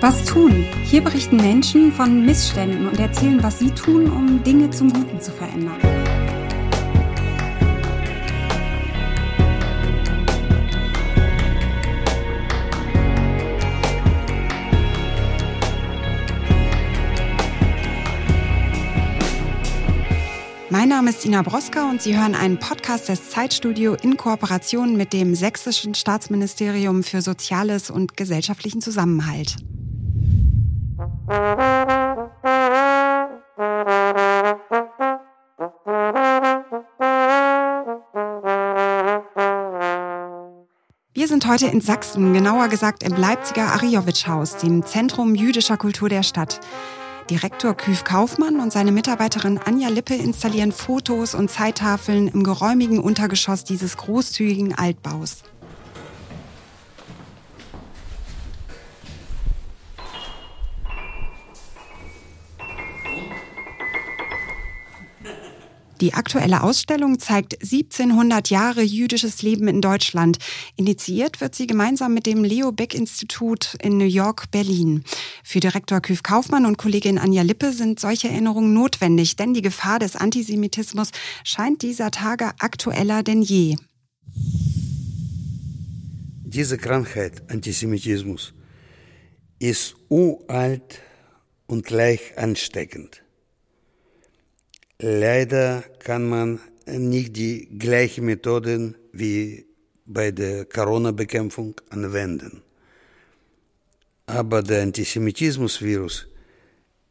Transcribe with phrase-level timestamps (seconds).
[0.00, 0.64] Was tun?
[0.82, 5.30] Hier berichten Menschen von Missständen und erzählen, was sie tun, um Dinge zum Guten zu
[5.30, 5.76] verändern.
[20.70, 25.12] Mein Name ist Ina Broska und Sie hören einen Podcast des Zeitstudio in Kooperation mit
[25.12, 29.56] dem Sächsischen Staatsministerium für Soziales und gesellschaftlichen Zusammenhalt.
[31.30, 31.36] Wir
[41.28, 46.58] sind heute in Sachsen, genauer gesagt im Leipziger Ariowitsch-Haus, dem Zentrum jüdischer Kultur der Stadt.
[47.30, 53.62] Direktor Küf Kaufmann und seine Mitarbeiterin Anja Lippe installieren Fotos und Zeittafeln im geräumigen Untergeschoss
[53.62, 55.44] dieses großzügigen Altbaus.
[66.00, 70.38] Die aktuelle Ausstellung zeigt 1700 Jahre jüdisches Leben in Deutschland.
[70.76, 75.04] Initiiert wird sie gemeinsam mit dem Leo Beck Institut in New York, Berlin.
[75.44, 79.98] Für Direktor Küf Kaufmann und Kollegin Anja Lippe sind solche Erinnerungen notwendig, denn die Gefahr
[79.98, 81.10] des Antisemitismus
[81.44, 83.76] scheint dieser Tage aktueller denn je.
[86.44, 88.54] Diese Krankheit, Antisemitismus,
[89.58, 91.02] ist uralt
[91.66, 93.22] und gleich ansteckend.
[95.02, 99.64] Leider kann man nicht die gleichen Methoden wie
[100.04, 102.62] bei der Corona-Bekämpfung anwenden.
[104.26, 106.28] Aber der Antisemitismus-Virus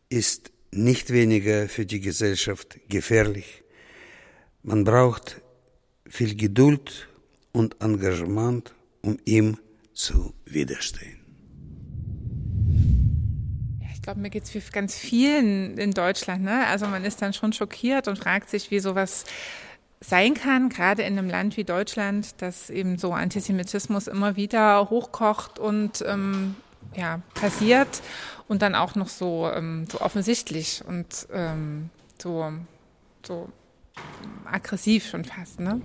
[0.09, 3.63] ist nicht weniger für die Gesellschaft gefährlich.
[4.61, 5.41] Man braucht
[6.07, 7.07] viel Geduld
[7.53, 9.57] und Engagement, um ihm
[9.93, 11.18] zu widerstehen
[14.09, 16.43] glaube, mir geht es wie ganz vielen in Deutschland.
[16.43, 16.65] Ne?
[16.65, 19.23] Also man ist dann schon schockiert und fragt sich, wie sowas
[20.01, 25.59] sein kann, gerade in einem Land wie Deutschland, dass eben so Antisemitismus immer wieder hochkocht
[25.59, 26.55] und ähm,
[26.95, 28.01] ja, passiert
[28.47, 32.51] und dann auch noch so, ähm, so offensichtlich und ähm, so,
[33.23, 33.49] so
[34.51, 35.59] aggressiv schon fast.
[35.59, 35.81] Ne?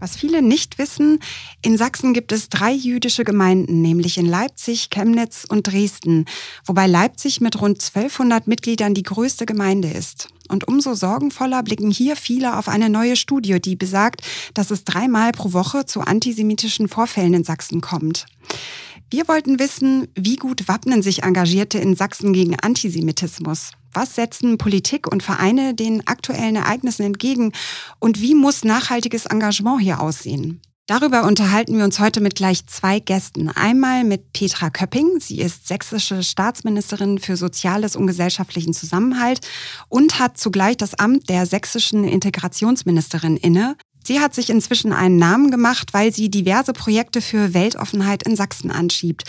[0.00, 1.20] Was viele nicht wissen,
[1.60, 6.24] in Sachsen gibt es drei jüdische Gemeinden, nämlich in Leipzig, Chemnitz und Dresden,
[6.64, 10.28] wobei Leipzig mit rund 1200 Mitgliedern die größte Gemeinde ist.
[10.48, 14.22] Und umso sorgenvoller blicken hier viele auf eine neue Studie, die besagt,
[14.54, 18.24] dass es dreimal pro Woche zu antisemitischen Vorfällen in Sachsen kommt.
[19.12, 23.72] Wir wollten wissen, wie gut wappnen sich Engagierte in Sachsen gegen Antisemitismus?
[23.92, 27.52] Was setzen Politik und Vereine den aktuellen Ereignissen entgegen?
[27.98, 30.62] Und wie muss nachhaltiges Engagement hier aussehen?
[30.86, 33.48] Darüber unterhalten wir uns heute mit gleich zwei Gästen.
[33.48, 35.18] Einmal mit Petra Köpping.
[35.18, 39.46] Sie ist sächsische Staatsministerin für Soziales und gesellschaftlichen Zusammenhalt
[39.88, 43.76] und hat zugleich das Amt der sächsischen Integrationsministerin inne.
[44.02, 48.70] Sie hat sich inzwischen einen Namen gemacht, weil sie diverse Projekte für Weltoffenheit in Sachsen
[48.70, 49.24] anschiebt.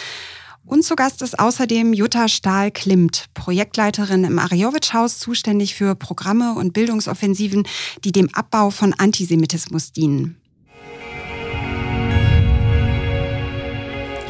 [0.65, 7.67] Und zu Gast ist außerdem Jutta Stahl-Klimt, Projektleiterin im Ariowitsch-Haus, zuständig für Programme und Bildungsoffensiven,
[8.03, 10.37] die dem Abbau von Antisemitismus dienen.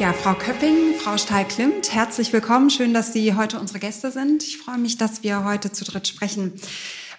[0.00, 2.70] Ja, Frau Köpping, Frau Stahl-Klimt, herzlich willkommen.
[2.70, 4.42] Schön, dass Sie heute unsere Gäste sind.
[4.42, 6.54] Ich freue mich, dass wir heute zu dritt sprechen.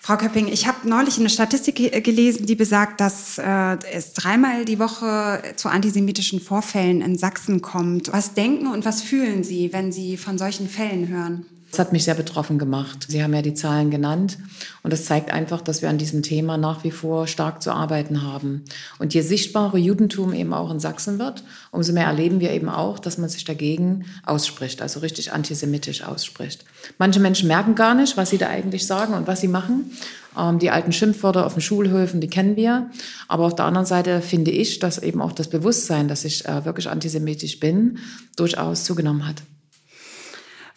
[0.05, 4.77] Frau Köpping, ich habe neulich eine Statistik gelesen, die besagt, dass äh, es dreimal die
[4.77, 8.11] Woche zu antisemitischen Vorfällen in Sachsen kommt.
[8.11, 11.45] Was denken und was fühlen Sie, wenn Sie von solchen Fällen hören?
[11.73, 13.07] Das hat mich sehr betroffen gemacht.
[13.09, 14.37] Sie haben ja die Zahlen genannt
[14.83, 18.21] und das zeigt einfach, dass wir an diesem Thema nach wie vor stark zu arbeiten
[18.21, 18.65] haben.
[18.99, 22.99] Und je sichtbarer Judentum eben auch in Sachsen wird, umso mehr erleben wir eben auch,
[22.99, 26.63] dass man sich dagegen ausspricht, also richtig antisemitisch ausspricht.
[26.99, 29.89] Manche Menschen merken gar nicht, was sie da eigentlich sagen und was sie machen.
[30.37, 32.91] Ähm, die alten Schimpfwörter auf den Schulhöfen, die kennen wir.
[33.27, 36.65] Aber auf der anderen Seite finde ich, dass eben auch das Bewusstsein, dass ich äh,
[36.65, 37.97] wirklich antisemitisch bin,
[38.35, 39.41] durchaus zugenommen hat.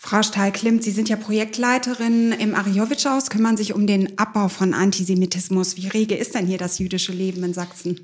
[0.07, 5.77] Frau Stahl-Klimt, Sie sind ja Projektleiterin im Ariowitsch-Haus, kümmern sich um den Abbau von Antisemitismus.
[5.77, 7.99] Wie rege ist denn hier das jüdische Leben in Sachsen?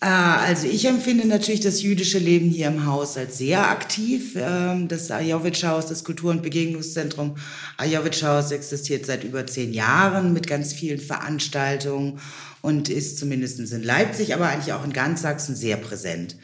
[0.00, 4.36] Äh, also ich empfinde natürlich das jüdische Leben hier im Haus als sehr aktiv.
[4.36, 7.36] Ähm, das Ajowitsch-Haus, das Kultur- und Begegnungszentrum
[7.76, 12.20] Ajowitsch-Haus existiert seit über zehn Jahren mit ganz vielen Veranstaltungen
[12.62, 16.36] und ist zumindest in Leipzig, aber eigentlich auch in ganz Sachsen sehr präsent.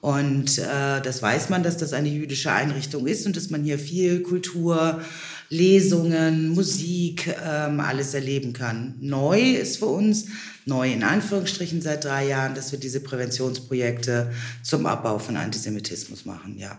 [0.00, 3.78] Und äh, das weiß man, dass das eine jüdische Einrichtung ist und dass man hier
[3.78, 5.00] viel Kultur,
[5.48, 8.96] Lesungen, Musik, ähm, alles erleben kann.
[9.00, 10.26] Neu ist für uns,
[10.64, 14.32] neu in Anführungsstrichen seit drei Jahren, dass wir diese Präventionsprojekte
[14.62, 16.78] zum Abbau von Antisemitismus machen, ja.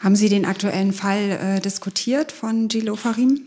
[0.00, 3.42] Haben Sie den aktuellen Fall äh, diskutiert von Gilo Farim?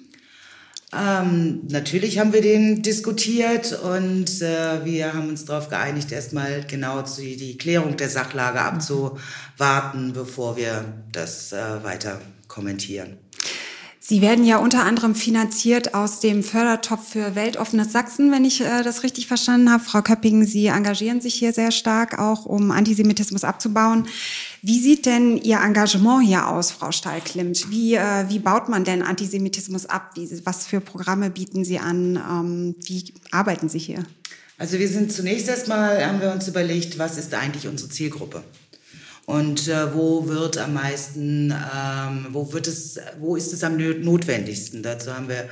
[0.93, 7.01] Ähm, natürlich haben wir den diskutiert und äh, wir haben uns darauf geeinigt, erstmal genau
[7.03, 10.83] zu, die Klärung der Sachlage abzuwarten, bevor wir
[11.13, 13.20] das äh, weiter kommentieren.
[14.11, 18.83] Sie werden ja unter anderem finanziert aus dem Fördertopf für weltoffenes Sachsen, wenn ich äh,
[18.83, 19.81] das richtig verstanden habe.
[19.81, 24.09] Frau Köpping, Sie engagieren sich hier sehr stark auch, um Antisemitismus abzubauen.
[24.61, 27.71] Wie sieht denn Ihr Engagement hier aus, Frau Stahl-Klimt?
[27.71, 30.11] Wie, äh, wie baut man denn Antisemitismus ab?
[30.15, 32.17] Wie, was für Programme bieten Sie an?
[32.17, 34.03] Ähm, wie arbeiten Sie hier?
[34.57, 38.43] Also wir sind zunächst erstmal, haben wir uns überlegt, was ist eigentlich unsere Zielgruppe?
[39.31, 44.83] Und äh, wo wird am meisten, ähm, wo wird es, wo ist es am notwendigsten?
[44.83, 45.47] Dazu haben wir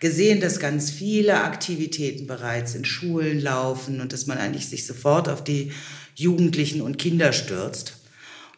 [0.00, 5.30] gesehen, dass ganz viele Aktivitäten bereits in Schulen laufen und dass man eigentlich sich sofort
[5.30, 5.72] auf die
[6.14, 7.94] Jugendlichen und Kinder stürzt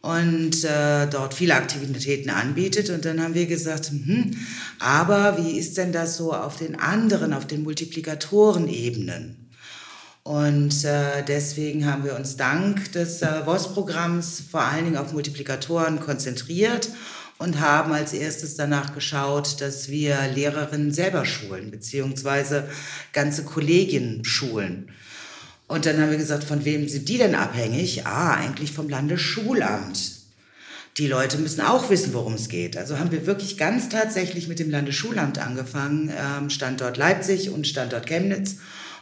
[0.00, 2.91] und äh, dort viele Aktivitäten anbietet.
[2.91, 4.32] Und dann haben wir gesagt, hm,
[4.81, 9.44] aber wie ist denn das so auf den anderen, auf den Multiplikatorenebenen?
[10.25, 16.00] Und äh, deswegen haben wir uns dank des äh, WOS-Programms vor allen Dingen auf Multiplikatoren
[16.00, 16.88] konzentriert
[17.37, 22.67] und haben als erstes danach geschaut, dass wir Lehrerinnen selber schulen, beziehungsweise
[23.12, 24.88] ganze Kollegien schulen.
[25.67, 28.06] Und dann haben wir gesagt, von wem sind die denn abhängig?
[28.06, 30.12] Ah, eigentlich vom Landesschulamt.
[30.97, 32.79] Die Leute müssen auch wissen, worum es geht.
[32.79, 38.06] Also haben wir wirklich ganz tatsächlich mit dem Landesschulamt angefangen, ähm, Standort Leipzig und Standort
[38.06, 38.56] Chemnitz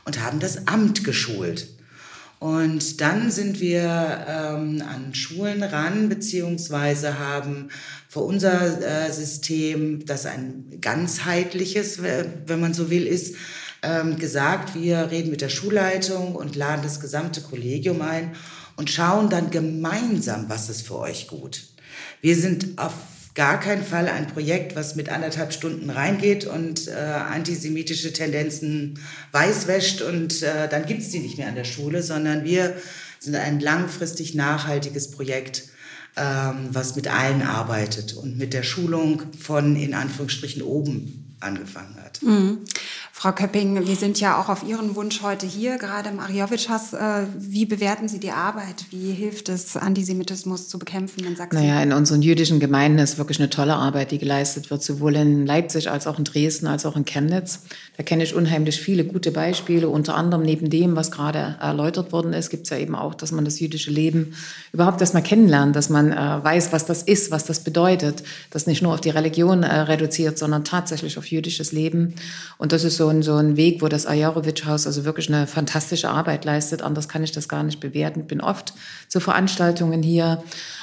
[0.05, 1.69] und haben das Amt geschult.
[2.39, 7.69] Und dann sind wir ähm, an Schulen ran, beziehungsweise haben
[8.09, 13.37] für unser äh, System, das ein ganzheitliches, wenn man so will, ist,
[13.83, 18.33] ähm, gesagt, wir reden mit der Schulleitung und laden das gesamte Kollegium ein
[18.77, 21.63] und schauen dann gemeinsam, was ist für euch gut.
[22.21, 22.95] Wir sind auf
[23.35, 28.99] gar keinen Fall ein Projekt, was mit anderthalb Stunden reingeht und äh, antisemitische Tendenzen
[29.33, 32.75] weißwäscht und äh, dann gibt's die nicht mehr an der Schule, sondern wir
[33.19, 35.65] sind ein langfristig nachhaltiges Projekt,
[36.17, 42.23] ähm, was mit allen arbeitet und mit der Schulung von in Anführungsstrichen oben angefangen hat.
[42.23, 42.59] Mhm.
[43.23, 46.93] Frau Köpping, wir sind ja auch auf Ihren Wunsch heute hier, gerade im Ariowitschhaus.
[46.93, 48.87] Äh, wie bewerten Sie die Arbeit?
[48.91, 51.57] Wie hilft es, Antisemitismus zu bekämpfen in Sachsen?
[51.57, 55.47] Naja, in unseren jüdischen Gemeinden ist wirklich eine tolle Arbeit, die geleistet wird, sowohl in
[55.47, 57.61] Leipzig als auch in Dresden, als auch in Chemnitz.
[57.97, 59.89] Da kenne ich unheimlich viele gute Beispiele.
[59.89, 63.31] Unter anderem neben dem, was gerade erläutert worden ist, gibt es ja eben auch, dass
[63.31, 64.35] man das jüdische Leben
[64.73, 68.83] überhaupt erstmal kennenlernt, dass man äh, weiß, was das ist, was das bedeutet, das nicht
[68.83, 72.17] nur auf die Religion äh, reduziert, sondern tatsächlich auf jüdisches Leben.
[72.59, 76.09] Und das ist so ein, so ein Weg, wo das Ajarowitsch-Haus also wirklich eine fantastische
[76.09, 76.83] Arbeit leistet.
[76.83, 78.27] Anders kann ich das gar nicht bewerten.
[78.27, 78.75] Bin oft
[79.09, 80.43] zu Veranstaltungen hier.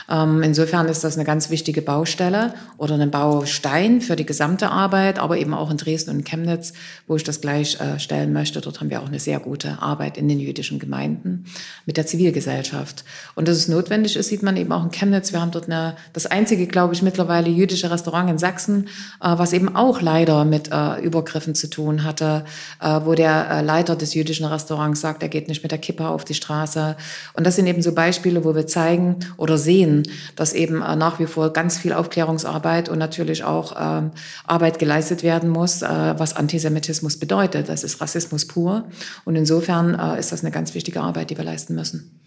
[0.09, 5.19] Ähm, insofern ist das eine ganz wichtige Baustelle oder ein Baustein für die gesamte Arbeit,
[5.19, 6.73] aber eben auch in Dresden und Chemnitz,
[7.07, 8.61] wo ich das gleich äh, stellen möchte.
[8.61, 11.45] Dort haben wir auch eine sehr gute Arbeit in den jüdischen Gemeinden
[11.85, 13.03] mit der Zivilgesellschaft.
[13.35, 15.31] Und dass es notwendig ist, sieht man eben auch in Chemnitz.
[15.31, 18.87] Wir haben dort eine, das einzige, glaube ich, mittlerweile jüdische Restaurant in Sachsen,
[19.21, 22.45] äh, was eben auch leider mit äh, Übergriffen zu tun hatte,
[22.81, 26.07] äh, wo der äh, Leiter des jüdischen Restaurants sagt, er geht nicht mit der Kippe
[26.07, 26.95] auf die Straße.
[27.33, 29.98] Und das sind eben so Beispiele, wo wir zeigen oder sehen,
[30.35, 34.11] dass eben äh, nach wie vor ganz viel Aufklärungsarbeit und natürlich auch ähm,
[34.45, 37.69] Arbeit geleistet werden muss, äh, was Antisemitismus bedeutet.
[37.69, 38.85] Das ist Rassismus pur.
[39.25, 42.19] Und insofern äh, ist das eine ganz wichtige Arbeit, die wir leisten müssen.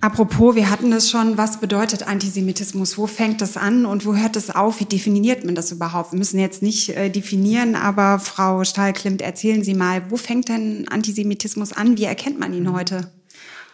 [0.00, 2.98] Apropos, wir hatten das schon, was bedeutet Antisemitismus?
[2.98, 4.80] Wo fängt das an und wo hört es auf?
[4.80, 6.12] Wie definiert man das überhaupt?
[6.12, 10.86] Wir müssen jetzt nicht äh, definieren, aber Frau Stahl-Klimt, erzählen Sie mal, wo fängt denn
[10.88, 11.96] Antisemitismus an?
[11.96, 13.08] Wie erkennt man ihn heute?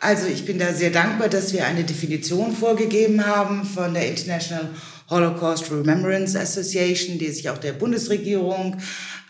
[0.02, 4.70] Also ich bin da sehr dankbar, dass wir eine Definition vorgegeben haben von der International
[5.10, 8.78] Holocaust Remembrance Association, die sich auch der Bundesregierung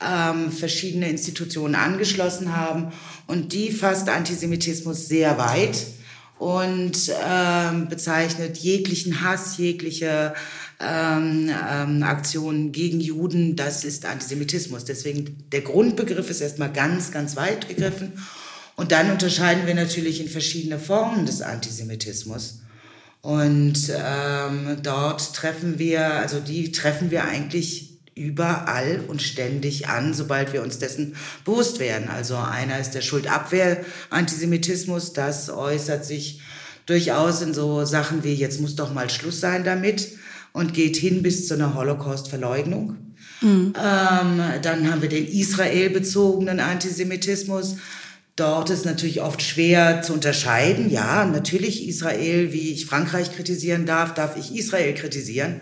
[0.00, 2.92] ähm, verschiedene Institutionen angeschlossen haben.
[3.26, 5.86] Und die fasst Antisemitismus sehr weit
[6.38, 10.34] und ähm, bezeichnet jeglichen Hass, jegliche
[10.78, 14.84] ähm, ähm, Aktionen gegen Juden, das ist Antisemitismus.
[14.84, 18.12] Deswegen der Grundbegriff ist erstmal ganz, ganz weit gegriffen.
[18.80, 22.60] Und dann unterscheiden wir natürlich in verschiedene Formen des Antisemitismus.
[23.20, 30.54] Und ähm, dort treffen wir, also die treffen wir eigentlich überall und ständig an, sobald
[30.54, 32.08] wir uns dessen bewusst werden.
[32.08, 36.40] Also einer ist der Schuldabwehr-Antisemitismus, das äußert sich
[36.86, 40.08] durchaus in so Sachen wie, jetzt muss doch mal Schluss sein damit
[40.54, 42.96] und geht hin bis zu einer Holocaust-Verleugnung.
[43.42, 43.74] Mhm.
[43.76, 47.76] Ähm, dann haben wir den israelbezogenen Antisemitismus.
[48.40, 50.88] Dort ist natürlich oft schwer zu unterscheiden.
[50.88, 55.60] Ja, natürlich Israel, wie ich Frankreich kritisieren darf, darf ich Israel kritisieren.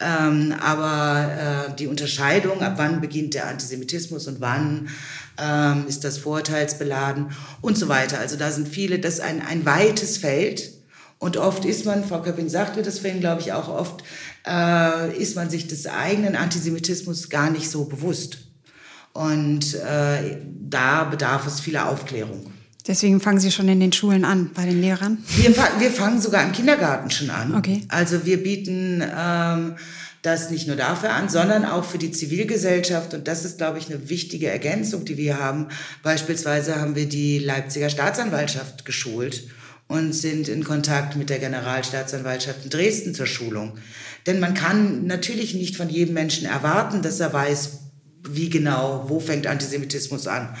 [0.00, 4.88] Ähm, aber äh, die Unterscheidung, ab wann beginnt der Antisemitismus und wann
[5.38, 7.30] ähm, ist das vorurteilsbeladen
[7.60, 8.18] und so weiter.
[8.18, 10.72] Also da sind viele, das ist ein, ein weites Feld.
[11.20, 14.02] Und oft ist man, Frau Köpping sagte das vorhin, glaube ich, auch oft,
[14.44, 18.45] äh, ist man sich des eigenen Antisemitismus gar nicht so bewusst.
[19.16, 20.36] Und äh,
[20.68, 22.52] da bedarf es vieler Aufklärung.
[22.86, 25.18] Deswegen fangen Sie schon in den Schulen an, bei den Lehrern?
[25.36, 27.54] Wir, wir fangen sogar im Kindergarten schon an.
[27.54, 27.82] Okay.
[27.88, 29.76] Also wir bieten ähm,
[30.22, 33.14] das nicht nur dafür an, sondern auch für die Zivilgesellschaft.
[33.14, 35.68] Und das ist, glaube ich, eine wichtige Ergänzung, die wir haben.
[36.02, 39.44] Beispielsweise haben wir die Leipziger Staatsanwaltschaft geschult
[39.88, 43.78] und sind in Kontakt mit der Generalstaatsanwaltschaft in Dresden zur Schulung.
[44.26, 47.85] Denn man kann natürlich nicht von jedem Menschen erwarten, dass er weiß,
[48.32, 50.54] wie genau, wo fängt Antisemitismus an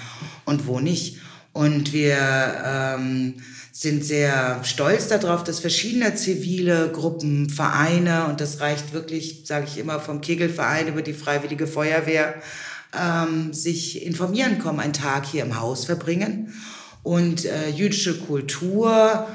[0.44, 1.18] und wo nicht.
[1.52, 2.18] Und wir
[2.64, 3.34] ähm,
[3.72, 9.78] sind sehr stolz darauf, dass verschiedene zivile Gruppen, Vereine, und das reicht wirklich, sage ich
[9.78, 12.34] immer, vom Kegelverein über die Freiwillige Feuerwehr,
[12.98, 16.54] ähm, sich informieren kommen, einen Tag hier im Haus verbringen
[17.02, 19.26] und äh, jüdische Kultur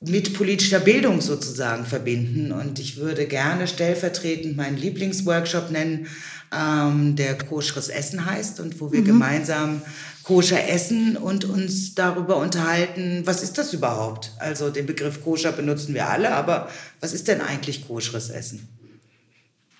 [0.00, 2.52] mit politischer Bildung sozusagen verbinden.
[2.52, 6.06] Und ich würde gerne stellvertretend meinen Lieblingsworkshop nennen,
[6.52, 9.06] ähm, der koscheres Essen heißt und wo wir mhm.
[9.06, 9.82] gemeinsam
[10.22, 14.32] koscher essen und uns darüber unterhalten, was ist das überhaupt?
[14.38, 16.68] Also den Begriff koscher benutzen wir alle, aber
[17.00, 18.68] was ist denn eigentlich koscheres Essen?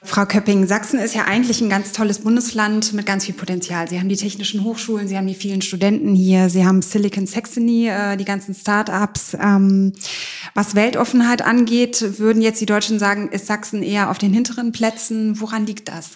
[0.03, 3.87] Frau Köpping, Sachsen ist ja eigentlich ein ganz tolles Bundesland mit ganz viel Potenzial.
[3.87, 7.89] Sie haben die technischen Hochschulen, Sie haben die vielen Studenten hier, Sie haben Silicon Saxony,
[7.89, 9.37] äh, die ganzen Start-ups.
[9.39, 9.93] Ähm,
[10.55, 15.39] was Weltoffenheit angeht, würden jetzt die Deutschen sagen, ist Sachsen eher auf den hinteren Plätzen.
[15.39, 16.13] Woran liegt das?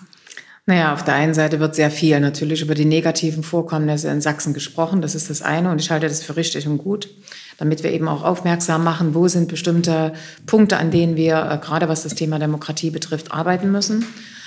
[0.67, 4.55] Naja, auf der einen Seite wird sehr viel natürlich über die negativen Vorkommnisse in Sachsen
[4.55, 5.03] gesprochen.
[5.03, 7.11] Das ist das eine und ich halte das für richtig und gut,
[7.59, 10.15] damit wir eben auch aufmerksam machen, wo sind bestimmte
[10.47, 14.07] Punkte, an denen wir äh, gerade was das Thema Demokratie betrifft, arbeiten müssen.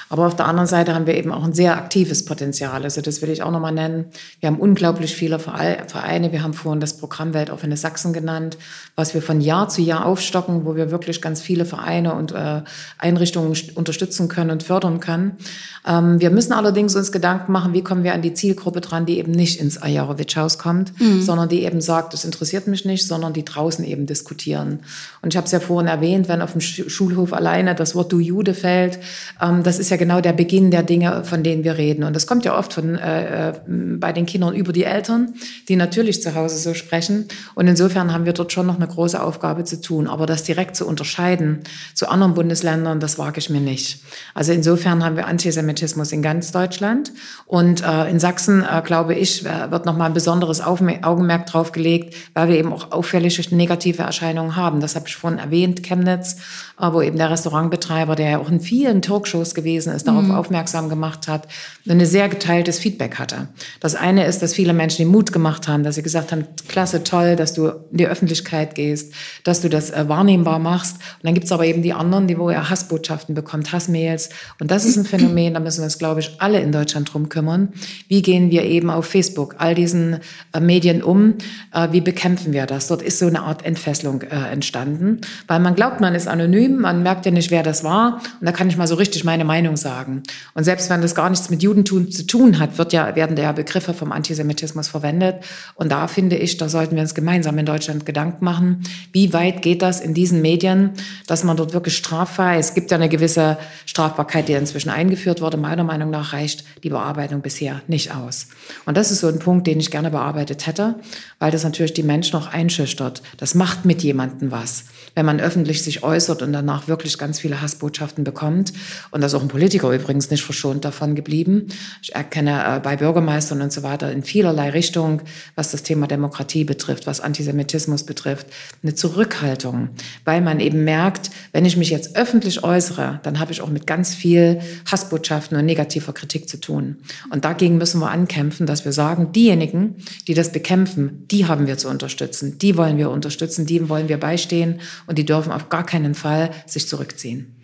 [0.10, 2.84] Aber auf der anderen Seite haben wir eben auch ein sehr aktives Potenzial.
[2.84, 4.06] Also das will ich auch nochmal nennen.
[4.40, 6.32] Wir haben unglaublich viele Vereine.
[6.32, 8.58] Wir haben vorhin das Programm Weltoffene Sachsen genannt,
[8.96, 12.62] was wir von Jahr zu Jahr aufstocken, wo wir wirklich ganz viele Vereine und äh,
[12.98, 15.38] Einrichtungen unterstützen können und fördern können.
[15.86, 19.18] Ähm, wir müssen allerdings uns Gedanken machen, wie kommen wir an die Zielgruppe dran, die
[19.18, 21.22] eben nicht ins Ajarowitsch-Haus kommt, mhm.
[21.22, 24.80] sondern die eben sagt, das interessiert mich nicht, sondern die draußen eben diskutieren.
[25.22, 28.20] Und ich habe es ja vorhin erwähnt, wenn auf dem Schulhof alleine das Wort Du
[28.20, 29.00] Jude fällt,
[29.42, 32.04] ähm, das ist ja genau der Beginn der Dinge, von denen wir reden.
[32.04, 35.34] Und das kommt ja oft von, äh, äh, bei den Kindern über die Eltern,
[35.68, 37.28] die natürlich zu Hause so sprechen.
[37.56, 40.08] Und insofern haben wir dort schon noch eine große Aufgabe zu tun.
[40.08, 41.60] Aber das direkt zu unterscheiden
[41.94, 44.00] zu anderen Bundesländern, das wage ich mir nicht.
[44.34, 47.12] Also insofern haben wir Antisemitismus in ganz Deutschland.
[47.46, 52.16] Und äh, in Sachsen, äh, glaube ich, wird noch mal ein besonderes Augenmerk drauf gelegt,
[52.34, 54.80] weil wir eben auch auffällige negative Erscheinungen haben.
[54.80, 56.38] Das habe ich vorhin erwähnt, Chemnitz,
[56.80, 60.36] wo eben der Restaurantbetreiber, der ja auch in vielen Talkshows gewesen ist, darauf mhm.
[60.36, 61.48] aufmerksam gemacht hat,
[61.90, 63.48] ein sehr geteiltes Feedback hatte.
[63.80, 67.04] Das eine ist, dass viele Menschen den Mut gemacht haben, dass sie gesagt haben, klasse,
[67.04, 70.96] toll, dass du in die Öffentlichkeit gehst, dass du das äh, wahrnehmbar machst.
[70.96, 74.30] Und dann gibt's aber eben die anderen, die wo er Hassbotschaften bekommt, Hassmails.
[74.60, 77.30] Und das ist ein Phänomen, da müssen wir uns, glaube ich, alle in Deutschland drum
[77.30, 77.70] kümmern.
[78.08, 80.20] Wie gehen wir eben auf Facebook, all diesen
[80.54, 81.36] äh, Medien um?
[81.74, 82.88] Äh, wie bekämpfen wir das?
[82.88, 87.04] Dort ist so eine Art Entfesselung äh, entstanden, weil man glaubt, man ist anonym, man
[87.04, 88.22] merkt ja nicht, wer das war.
[88.40, 90.24] Und da kann ich mal so richtig meine Meinung sagen.
[90.54, 93.52] Und selbst wenn das gar nichts mit Judentum zu tun hat, wird ja, werden ja
[93.52, 95.44] Begriffe vom Antisemitismus verwendet.
[95.76, 99.62] Und da finde ich, da sollten wir uns gemeinsam in Deutschland Gedanken machen, wie weit
[99.62, 100.92] geht das in diesen Medien,
[101.28, 105.58] dass man dort wirklich straffrei, es gibt ja eine gewisse Strafbarkeit, die inzwischen eingeführt wurde,
[105.58, 108.48] meiner Meinung nach reicht die Bearbeitung bisher nicht aus.
[108.86, 110.96] Und das ist so ein Punkt, den ich gerne bearbeitet hätte,
[111.40, 113.22] weil das natürlich die Menschen auch einschüchtert.
[113.38, 117.62] Das macht mit jemandem was, wenn man öffentlich sich äußert und danach wirklich ganz viele
[117.62, 118.74] Hassbotschaften bekommt.
[119.12, 121.68] Und das ist auch ein Politiker übrigens nicht verschont davon geblieben.
[122.02, 125.22] Ich erkenne äh, bei Bürgermeistern und so weiter in vielerlei Richtung,
[125.56, 128.48] was das Thema Demokratie betrifft, was Antisemitismus betrifft,
[128.84, 129.90] eine Zurückhaltung,
[130.26, 133.88] weil man eben merkt, wenn ich mich jetzt öffentlich äußere, dann habe ich auch mit
[133.88, 134.60] ganz viel
[134.90, 136.98] Hassbotschaften und negativer Kritik zu tun.
[137.32, 139.96] Und dagegen müssen wir ankämpfen, dass wir sagen, diejenigen,
[140.28, 144.20] die das bekämpfen, die haben wir zu unterstützen, die wollen wir unterstützen, die wollen wir
[144.20, 147.58] beistehen und die dürfen auf gar keinen Fall sich zurückziehen.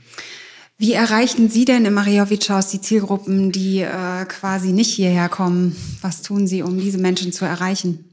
[0.77, 5.75] Wie erreichen Sie denn im Mariowitsch-Haus die Zielgruppen, die äh, quasi nicht hierher kommen?
[6.01, 8.03] Was tun Sie, um diese Menschen zu erreichen?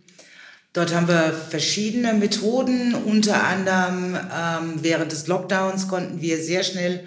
[0.73, 2.95] Dort haben wir verschiedene Methoden.
[2.95, 7.05] Unter anderem ähm, während des Lockdowns konnten wir sehr schnell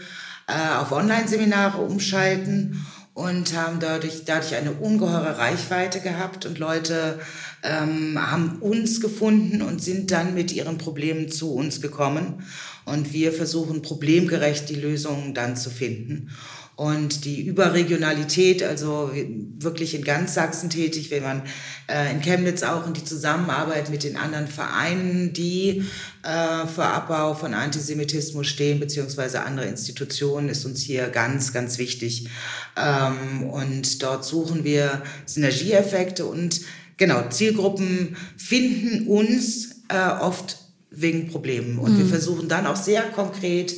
[0.47, 7.19] äh, auf Online-Seminare umschalten und haben dadurch, dadurch eine ungeheure Reichweite gehabt und Leute
[7.61, 12.43] ähm, haben uns gefunden und sind dann mit ihren Problemen zu uns gekommen
[12.85, 16.29] und wir versuchen problemgerecht die Lösungen dann zu finden.
[16.75, 19.11] Und die Überregionalität, also
[19.59, 21.43] wirklich in ganz Sachsen tätig, wenn man
[21.87, 25.83] äh, in Chemnitz auch in die Zusammenarbeit mit den anderen Vereinen, die
[26.23, 32.27] äh, für Abbau von Antisemitismus stehen, beziehungsweise andere Institutionen, ist uns hier ganz, ganz wichtig.
[32.75, 36.61] Ähm, und dort suchen wir Synergieeffekte und
[36.97, 40.62] genau, Zielgruppen finden uns äh, oft
[40.95, 41.79] wegen Problemen.
[41.79, 41.99] Und mhm.
[41.99, 43.73] wir versuchen dann auch sehr konkret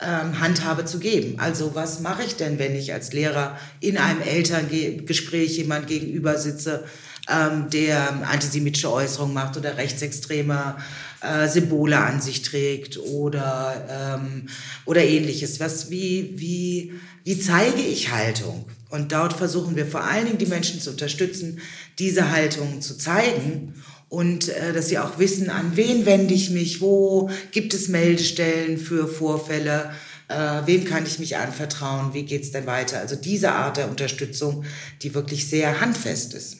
[0.00, 1.38] ähm, Handhabe zu geben.
[1.38, 6.84] Also was mache ich denn, wenn ich als Lehrer in einem Elterngespräch jemand gegenüber sitze,
[7.28, 10.76] ähm, der antisemitische Äußerungen macht oder rechtsextreme
[11.20, 14.48] äh, Symbole an sich trägt oder, ähm,
[14.86, 15.60] oder ähnliches.
[15.60, 18.64] Was, wie, wie, wie zeige ich Haltung?
[18.88, 21.60] Und dort versuchen wir vor allen Dingen die Menschen zu unterstützen,
[21.98, 23.74] diese Haltung zu zeigen
[24.10, 28.76] und äh, dass sie auch wissen, an wen wende ich mich, wo gibt es Meldestellen
[28.76, 29.92] für Vorfälle,
[30.28, 32.98] äh, wem kann ich mich anvertrauen, wie geht's denn weiter.
[32.98, 34.64] Also diese Art der Unterstützung,
[35.02, 36.58] die wirklich sehr handfest ist.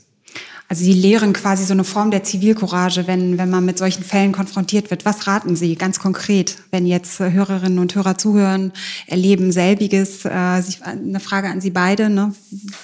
[0.70, 4.30] Also Sie lehren quasi so eine Form der Zivilcourage, wenn, wenn man mit solchen Fällen
[4.30, 5.04] konfrontiert wird.
[5.04, 8.72] Was raten Sie ganz konkret, wenn jetzt Hörerinnen und Hörer zuhören,
[9.08, 10.24] erleben selbiges?
[10.24, 12.08] Äh, eine Frage an Sie beide.
[12.08, 12.32] Ne?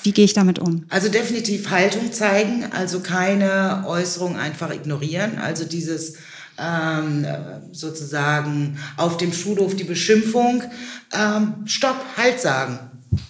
[0.02, 0.84] Wie gehe ich damit um?
[0.88, 5.38] Also definitiv Haltung zeigen, also keine Äußerung einfach ignorieren.
[5.38, 6.14] Also dieses
[6.58, 7.24] ähm,
[7.70, 10.64] sozusagen auf dem Schulhof die Beschimpfung,
[11.12, 12.80] ähm, Stopp, Halt sagen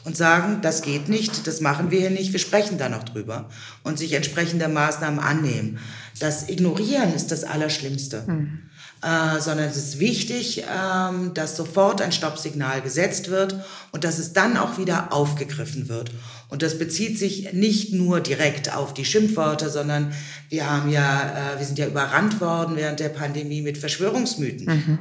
[0.04, 3.49] und sagen, das geht nicht, das machen wir hier nicht, wir sprechen da noch drüber
[3.83, 5.78] und sich entsprechender Maßnahmen annehmen.
[6.18, 8.25] Das Ignorieren ist das Allerschlimmste.
[8.26, 8.62] Mhm.
[9.02, 13.54] Äh, sondern es ist wichtig, ähm, dass sofort ein Stoppsignal gesetzt wird
[13.92, 16.11] und dass es dann auch wieder aufgegriffen wird.
[16.49, 20.12] Und das bezieht sich nicht nur direkt auf die Schimpfwörter, sondern
[20.49, 24.66] wir haben ja, äh, wir sind ja überrannt worden während der Pandemie mit Verschwörungsmythen.
[24.66, 24.99] Mhm.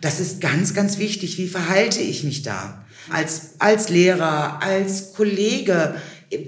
[0.00, 1.38] Das ist ganz, ganz wichtig.
[1.38, 2.84] Wie verhalte ich mich da?
[3.10, 5.94] Als, als Lehrer, als Kollege,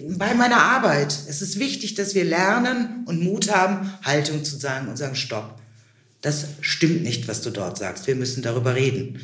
[0.08, 1.16] bei meiner Arbeit.
[1.28, 5.58] Es ist wichtig, dass wir lernen und Mut haben, Haltung zu sagen und sagen, stopp.
[6.20, 8.06] Das stimmt nicht, was du dort sagst.
[8.06, 9.20] Wir müssen darüber reden.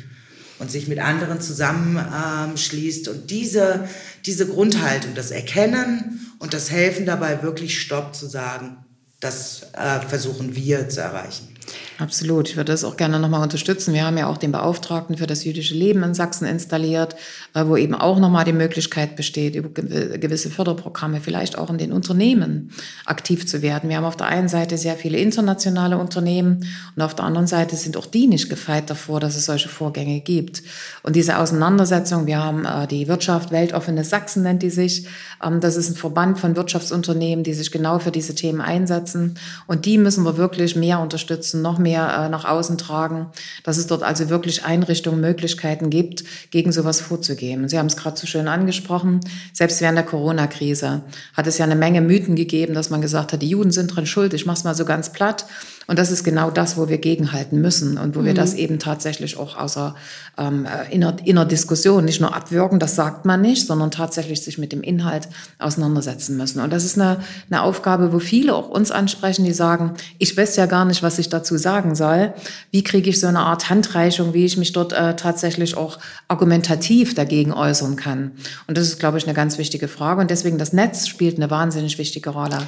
[0.59, 3.87] Und sich mit anderen zusammenschließt ähm, und diese,
[4.25, 8.83] diese Grundhaltung, das Erkennen und das Helfen dabei, wirklich Stopp zu sagen,
[9.21, 11.55] das äh, versuchen wir zu erreichen.
[11.97, 12.49] Absolut.
[12.49, 13.93] Ich würde das auch gerne nochmal unterstützen.
[13.93, 17.15] Wir haben ja auch den Beauftragten für das jüdische Leben in Sachsen installiert,
[17.53, 21.91] äh, wo eben auch nochmal die Möglichkeit besteht, über gewisse Förderprogramme vielleicht auch in den
[21.91, 22.71] Unternehmen
[23.05, 23.89] aktiv zu werden.
[23.89, 27.75] Wir haben auf der einen Seite sehr viele internationale Unternehmen und auf der anderen Seite
[27.75, 30.63] sind auch die nicht gefeit davor, dass es solche Vorgänge gibt.
[31.03, 35.05] Und diese Auseinandersetzung, wir haben äh, die Wirtschaft Weltoffene Sachsen nennt die sich.
[35.43, 39.37] Ähm, das ist ein Verband von Wirtschaftsunternehmen, die sich genau für diese Themen einsetzen.
[39.67, 43.27] Und die müssen wir wirklich mehr unterstützen, noch mehr mehr äh, nach außen tragen,
[43.63, 47.67] dass es dort also wirklich Einrichtungen, Möglichkeiten gibt, gegen sowas vorzugehen.
[47.67, 49.19] Sie haben es gerade so schön angesprochen,
[49.53, 51.01] selbst während der Corona-Krise
[51.33, 54.05] hat es ja eine Menge Mythen gegeben, dass man gesagt hat, die Juden sind dran
[54.05, 55.45] schuld, ich mache es mal so ganz platt.
[55.89, 58.25] Und das ist genau das, wo wir gegenhalten müssen und wo mhm.
[58.25, 59.95] wir das eben tatsächlich auch außer
[60.37, 64.71] ähm, inner, inner Diskussion nicht nur abwürgen, das sagt man nicht, sondern tatsächlich sich mit
[64.71, 66.61] dem Inhalt auseinandersetzen müssen.
[66.61, 67.17] Und das ist eine,
[67.49, 71.17] eine Aufgabe, wo viele auch uns ansprechen, die sagen, ich weiß ja gar nicht, was
[71.17, 72.35] ich dazu sagen soll.
[72.69, 75.97] Wie kriege ich so eine Art Handreichung, wie ich mich dort äh, tatsächlich auch
[76.27, 78.33] argumentativ dagegen äußern kann?
[78.67, 80.21] Und das ist, glaube ich, eine ganz wichtige Frage.
[80.21, 82.59] Und deswegen das Netz spielt eine wahnsinnig wichtige Rolle.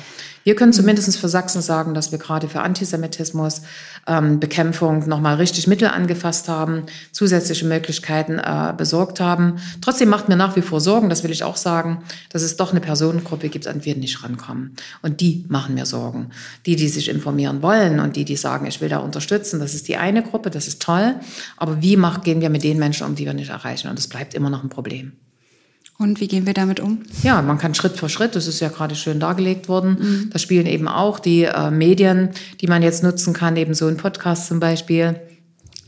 [0.44, 3.62] Wir können zumindest für Sachsen sagen, dass wir gerade für Antisemitismus
[4.08, 9.58] ähm, Bekämpfung nochmal richtig Mittel angefasst haben, zusätzliche Möglichkeiten äh, besorgt haben.
[9.82, 12.72] Trotzdem macht mir nach wie vor Sorgen, das will ich auch sagen, dass es doch
[12.72, 14.76] eine Personengruppe gibt, an die wir nicht rankommen.
[15.02, 16.30] Und die machen mir Sorgen.
[16.66, 19.88] Die, die sich informieren wollen und die, die sagen, ich will da unterstützen, das ist
[19.88, 21.16] die eine Gruppe, das ist toll.
[21.58, 23.90] Aber wie macht, gehen wir mit den Menschen um, die wir nicht erreichen?
[23.90, 25.14] Und das bleibt immer noch ein Problem.
[26.02, 27.04] Und wie gehen wir damit um?
[27.22, 29.98] Ja, man kann Schritt für Schritt, das ist ja gerade schön dargelegt worden.
[30.00, 30.30] Mhm.
[30.32, 33.98] Da spielen eben auch die äh, Medien, die man jetzt nutzen kann, eben so ein
[33.98, 35.20] Podcast zum Beispiel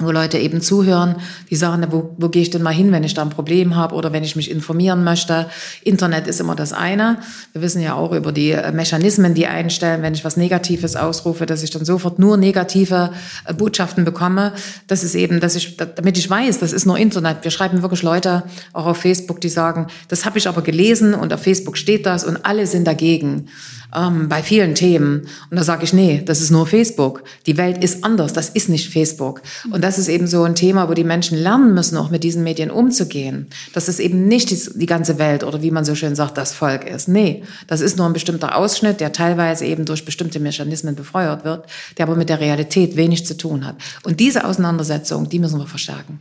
[0.05, 1.15] wo Leute eben zuhören,
[1.49, 3.95] die sagen, wo, wo gehe ich denn mal hin, wenn ich da ein Problem habe
[3.95, 5.47] oder wenn ich mich informieren möchte.
[5.83, 7.17] Internet ist immer das eine.
[7.53, 11.45] Wir wissen ja auch über die äh, Mechanismen, die einstellen, wenn ich was Negatives ausrufe,
[11.45, 13.11] dass ich dann sofort nur negative
[13.45, 14.53] äh, Botschaften bekomme.
[14.87, 17.43] Das ist eben, dass ich, damit ich weiß, das ist nur Internet.
[17.43, 21.33] Wir schreiben wirklich Leute auch auf Facebook, die sagen, das habe ich aber gelesen und
[21.33, 23.47] auf Facebook steht das und alle sind dagegen.
[23.95, 25.27] Ähm, bei vielen Themen.
[25.49, 27.23] Und da sage ich, nee, das ist nur Facebook.
[27.45, 29.41] Die Welt ist anders, das ist nicht Facebook.
[29.71, 32.43] Und das ist eben so ein Thema, wo die Menschen lernen müssen, auch mit diesen
[32.43, 33.47] Medien umzugehen.
[33.73, 36.53] Dass es eben nicht die, die ganze Welt oder wie man so schön sagt, das
[36.53, 37.07] Volk ist.
[37.07, 41.65] Nee, das ist nur ein bestimmter Ausschnitt, der teilweise eben durch bestimmte Mechanismen befeuert wird,
[41.97, 43.75] der aber mit der Realität wenig zu tun hat.
[44.03, 46.19] Und diese Auseinandersetzung, die müssen wir verstärken.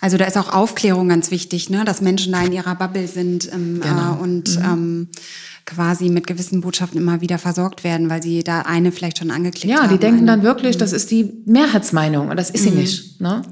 [0.00, 1.82] Also da ist auch Aufklärung ganz wichtig, ne?
[1.86, 4.16] dass Menschen da in ihrer Bubble sind ähm, Genau.
[4.16, 4.64] äh, und Mhm.
[4.64, 5.08] ähm,
[5.66, 9.72] quasi mit gewissen Botschaften immer wieder versorgt werden, weil sie da eine vielleicht schon angeklickt
[9.72, 9.90] Ja, haben.
[9.90, 13.20] die denken dann wirklich, das ist die Mehrheitsmeinung und das ist sie nicht.
[13.20, 13.42] Ne?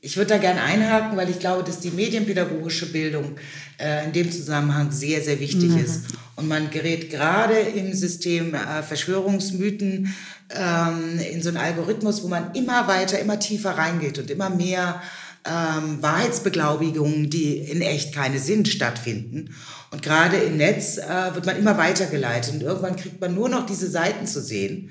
[0.00, 3.36] Ich würde da gerne einhaken, weil ich glaube, dass die medienpädagogische Bildung
[3.78, 6.04] äh, in dem Zusammenhang sehr, sehr wichtig ist.
[6.36, 10.14] Und man gerät gerade im System äh, Verschwörungsmythen
[10.50, 15.02] ähm, in so einen Algorithmus, wo man immer weiter, immer tiefer reingeht und immer mehr
[15.44, 19.50] ähm, Wahrheitsbeglaubigungen, die in echt keine sind, stattfinden.
[19.90, 23.66] Und gerade im Netz äh, wird man immer weitergeleitet und irgendwann kriegt man nur noch
[23.66, 24.90] diese Seiten zu sehen.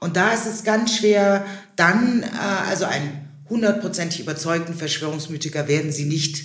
[0.00, 2.26] Und da ist es ganz schwer, dann, äh,
[2.68, 6.44] also einen hundertprozentig überzeugten Verschwörungsmythiker werden sie nicht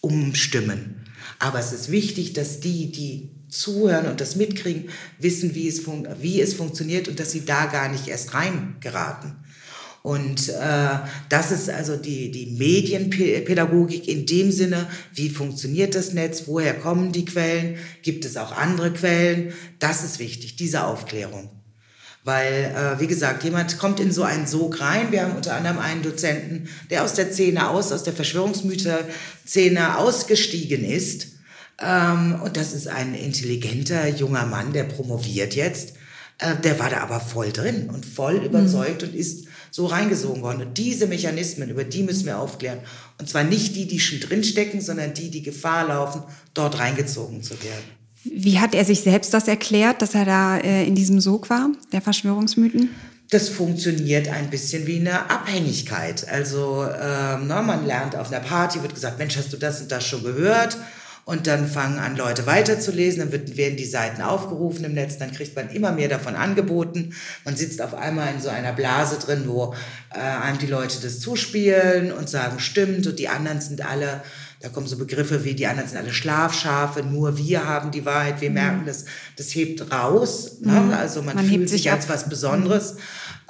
[0.00, 1.04] umstimmen.
[1.38, 6.06] Aber es ist wichtig, dass die, die zuhören und das mitkriegen, wissen, wie es, fun
[6.20, 9.36] wie es funktioniert und dass sie da gar nicht erst reingeraten.
[10.02, 10.88] Und äh,
[11.28, 17.12] das ist also die, die Medienpädagogik in dem Sinne, wie funktioniert das Netz, woher kommen
[17.12, 21.50] die Quellen, gibt es auch andere Quellen, das ist wichtig, diese Aufklärung.
[22.24, 25.12] Weil, äh, wie gesagt, jemand kommt in so einen Sog rein.
[25.12, 30.84] Wir haben unter anderem einen Dozenten, der aus der Szene aus, aus der Verschwörungsmyther-Szene ausgestiegen
[30.84, 31.28] ist.
[31.80, 35.94] Ähm, und das ist ein intelligenter junger Mann, der promoviert jetzt.
[36.38, 40.62] Äh, der war da aber voll drin und voll überzeugt und ist so reingesogen worden.
[40.62, 42.80] Und diese Mechanismen, über die müssen wir aufklären.
[43.18, 46.22] Und zwar nicht die, die schon drinstecken, sondern die, die Gefahr laufen,
[46.54, 47.84] dort reingezogen zu werden.
[48.24, 51.70] Wie hat er sich selbst das erklärt, dass er da äh, in diesem Sog war,
[51.92, 52.90] der Verschwörungsmythen?
[53.30, 56.26] Das funktioniert ein bisschen wie eine Abhängigkeit.
[56.28, 59.92] Also ähm, ne, man lernt auf einer Party, wird gesagt, Mensch, hast du das und
[59.92, 60.78] das schon gehört?
[61.28, 65.30] Und dann fangen an, Leute weiterzulesen, dann wird, werden die Seiten aufgerufen im Netz, dann
[65.30, 67.14] kriegt man immer mehr davon angeboten.
[67.44, 69.74] Man sitzt auf einmal in so einer Blase drin, wo
[70.14, 74.22] äh, einem die Leute das zuspielen und sagen, stimmt, und die anderen sind alle,
[74.60, 78.40] da kommen so Begriffe wie, die anderen sind alle Schlafschafe, nur wir haben die Wahrheit,
[78.40, 79.04] wir merken das,
[79.36, 80.62] das hebt raus.
[80.62, 80.96] Ne?
[80.96, 82.14] Also man, Man fühlt hebt sich sich als ab.
[82.14, 82.96] was Besonderes.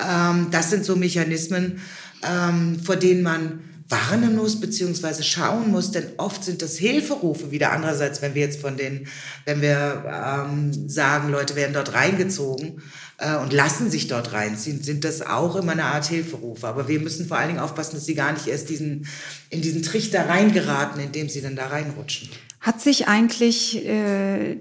[0.04, 1.80] Ähm, das sind so Mechanismen,
[2.28, 7.72] ähm, vor denen man warnen muss beziehungsweise schauen muss, denn oft sind das Hilferufe wieder.
[7.72, 9.06] Andererseits, wenn wir jetzt von den,
[9.46, 12.82] wenn wir ähm, sagen, Leute werden dort reingezogen
[13.16, 16.66] äh, und lassen sich dort reinziehen, sind das auch immer eine Art Hilferufe.
[16.66, 19.06] Aber wir müssen vor allen Dingen aufpassen, dass sie gar nicht erst diesen,
[19.48, 22.28] in diesen Trichter reingeraten, in dem sie dann da reinrutschen.
[22.60, 24.56] Hat sich eigentlich äh,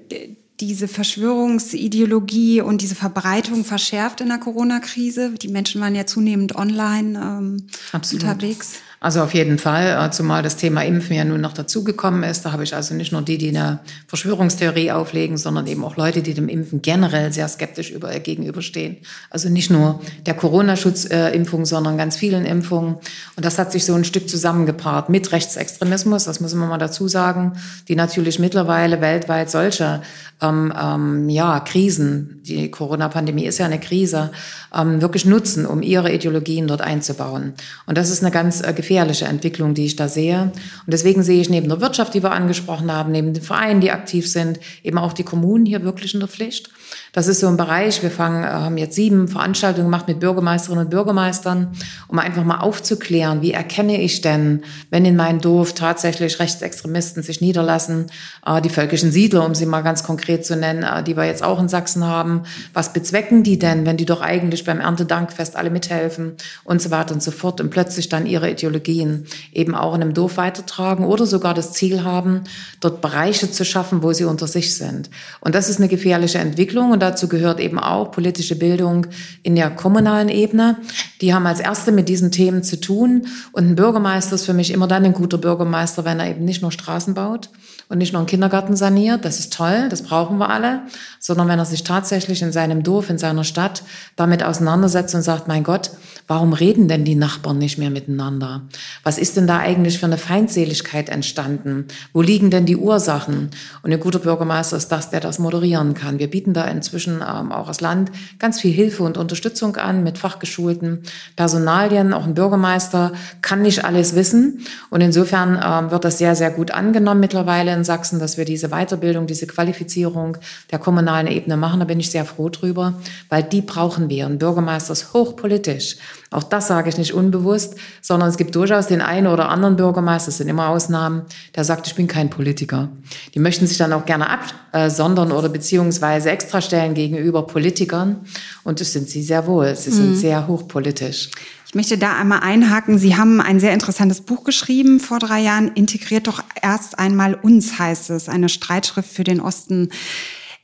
[0.62, 5.32] diese Verschwörungsideologie und diese Verbreitung verschärft in der Corona-Krise?
[5.32, 8.24] Die Menschen waren ja zunehmend online ähm, Absolut.
[8.24, 8.76] unterwegs.
[9.08, 12.43] Also auf jeden Fall, äh, zumal das Thema Impfen ja nun noch dazugekommen ist.
[12.43, 16.22] Da habe ich also nicht nur die, die eine Verschwörungstheorie auflegen, sondern eben auch Leute,
[16.22, 18.98] die dem Impfen generell sehr skeptisch über, äh, gegenüberstehen.
[19.30, 22.96] Also nicht nur der Corona-Schutzimpfung, sondern ganz vielen Impfungen.
[23.38, 27.08] Und das hat sich so ein Stück zusammengepaart mit Rechtsextremismus, das müssen wir mal dazu
[27.08, 27.54] sagen,
[27.88, 30.02] die natürlich mittlerweile weltweit solche
[30.41, 34.32] ähm, ähm, ja, Krisen, die Corona-Pandemie ist ja eine Krise,
[34.76, 37.54] ähm, wirklich nutzen, um ihre Ideologien dort einzubauen.
[37.86, 40.43] Und das ist eine ganz äh, gefährliche Entwicklung, die ich da sehe.
[40.43, 40.53] Und
[40.88, 44.29] deswegen sehe ich neben der Wirtschaft, die wir angesprochen haben, neben den Vereinen, die aktiv
[44.29, 46.69] sind, eben auch die Kommunen hier wirklich in der Pflicht.
[47.13, 50.86] Das ist so ein Bereich, wir fangen, äh, haben jetzt sieben Veranstaltungen gemacht mit Bürgermeisterinnen
[50.86, 51.72] und Bürgermeistern,
[52.08, 57.41] um einfach mal aufzuklären, wie erkenne ich denn, wenn in meinem Dorf tatsächlich Rechtsextremisten sich
[57.41, 58.08] niederlassen,
[58.46, 61.43] äh, die völkischen Siedler, um sie mal ganz konkret zu nennen, äh, die wir jetzt
[61.43, 62.43] auch in Sachsen haben,
[62.74, 67.13] was bezwecken die denn, wenn die doch eigentlich beim Erntedankfest alle mithelfen und so weiter
[67.13, 71.26] und so fort und plötzlich dann ihre Ideologien eben auch in einem Dorf weitertragen oder
[71.26, 72.43] sogar das Ziel haben,
[72.80, 75.10] dort Bereiche zu schaffen, wo sie unter sich sind.
[75.39, 79.05] Und das ist eine gefährliche Entwicklung und dazu gehört eben auch politische Bildung
[79.43, 80.77] in der kommunalen Ebene.
[81.21, 83.27] Die haben als Erste mit diesen Themen zu tun.
[83.51, 86.63] Und ein Bürgermeister ist für mich immer dann ein guter Bürgermeister, wenn er eben nicht
[86.63, 87.51] nur Straßen baut
[87.88, 90.81] und nicht nur einen Kindergarten saniert, das ist toll, das brauchen wir alle,
[91.19, 93.83] sondern wenn er sich tatsächlich in seinem Dorf, in seiner Stadt
[94.15, 95.91] damit auseinandersetzt und sagt, mein Gott,
[96.28, 98.63] Warum reden denn die Nachbarn nicht mehr miteinander?
[99.04, 101.86] Was ist denn da eigentlich für eine Feindseligkeit entstanden?
[102.12, 103.50] Wo liegen denn die Ursachen?
[103.82, 106.20] Und ein guter Bürgermeister ist das, der das moderieren kann.
[106.20, 110.18] Wir bieten da inzwischen ähm, auch als Land ganz viel Hilfe und Unterstützung an mit
[110.18, 111.04] fachgeschulten
[111.38, 112.13] Personalien.
[112.13, 114.66] Auch ein Bürgermeister kann nicht alles wissen.
[114.90, 118.68] Und insofern ähm, wird das sehr, sehr gut angenommen mittlerweile in Sachsen, dass wir diese
[118.68, 120.36] Weiterbildung, diese Qualifizierung
[120.72, 121.80] der kommunalen Ebene machen.
[121.80, 122.96] Da bin ich sehr froh drüber,
[123.30, 124.26] weil die brauchen wir.
[124.26, 125.96] Ein Bürgermeister ist hochpolitisch.
[126.30, 130.30] Auch das sage ich nicht unbewusst, sondern es gibt durchaus den einen oder anderen Bürgermeister,
[130.30, 131.24] es sind immer Ausnahmen,
[131.56, 132.90] der sagt, ich bin kein Politiker.
[133.34, 138.18] Die möchten sich dann auch gerne absondern oder beziehungsweise extra stellen gegenüber Politikern.
[138.63, 139.76] Und das sind sie sehr wohl.
[139.76, 140.16] Sie sind mhm.
[140.16, 141.30] sehr hochpolitisch.
[141.68, 142.98] Ich möchte da einmal einhaken.
[142.98, 145.74] Sie haben ein sehr interessantes Buch geschrieben vor drei Jahren.
[145.74, 148.30] Integriert doch erst einmal uns, heißt es.
[148.30, 149.90] Eine Streitschrift für den Osten.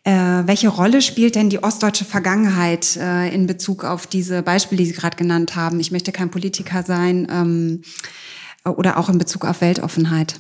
[0.06, 4.88] Äh, welche Rolle spielt denn die ostdeutsche Vergangenheit äh, in Bezug auf diese Beispiele, die
[4.88, 5.80] Sie gerade genannt haben?
[5.80, 7.82] Ich möchte kein Politiker sein ähm,
[8.66, 10.36] oder auch in Bezug auf Weltoffenheit.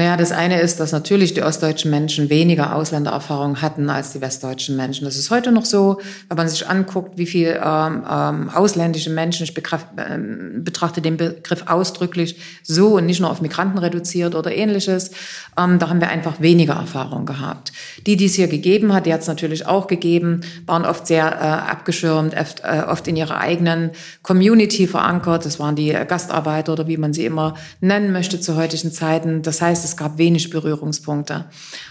[0.00, 4.74] Naja, das eine ist, dass natürlich die ostdeutschen Menschen weniger Ausländererfahrung hatten als die westdeutschen
[4.74, 5.04] Menschen.
[5.04, 9.44] Das ist heute noch so, wenn man sich anguckt, wie viel ähm, ähm, ausländische Menschen,
[9.44, 10.16] ich begriff, äh,
[10.54, 15.10] betrachte den Begriff ausdrücklich so und nicht nur auf Migranten reduziert oder ähnliches,
[15.58, 17.70] ähm, da haben wir einfach weniger Erfahrung gehabt.
[18.06, 21.26] Die, die es hier gegeben hat, die hat es natürlich auch gegeben, waren oft sehr
[21.26, 23.90] äh, abgeschirmt, oft, äh, oft in ihrer eigenen
[24.22, 25.44] Community verankert.
[25.44, 29.42] Das waren die Gastarbeiter oder wie man sie immer nennen möchte zu heutigen Zeiten.
[29.42, 31.46] Das heißt, es gab wenig Berührungspunkte.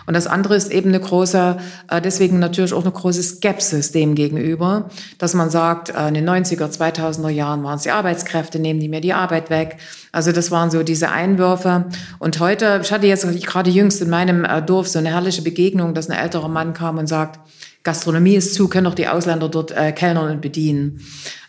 [0.05, 1.57] Und das andere ist eben eine große,
[1.89, 6.29] äh, deswegen natürlich auch eine große Skepsis dem gegenüber, dass man sagt, äh, in den
[6.29, 9.77] 90er, 2000er Jahren waren es die Arbeitskräfte, nehmen die mir die Arbeit weg.
[10.11, 11.85] Also das waren so diese Einwürfe.
[12.17, 15.93] Und heute, ich hatte jetzt gerade jüngst in meinem äh, Dorf so eine herrliche Begegnung,
[15.93, 17.39] dass ein älterer Mann kam und sagt,
[17.83, 21.01] Gastronomie ist zu, können doch die Ausländer dort äh, kellnern und bedienen.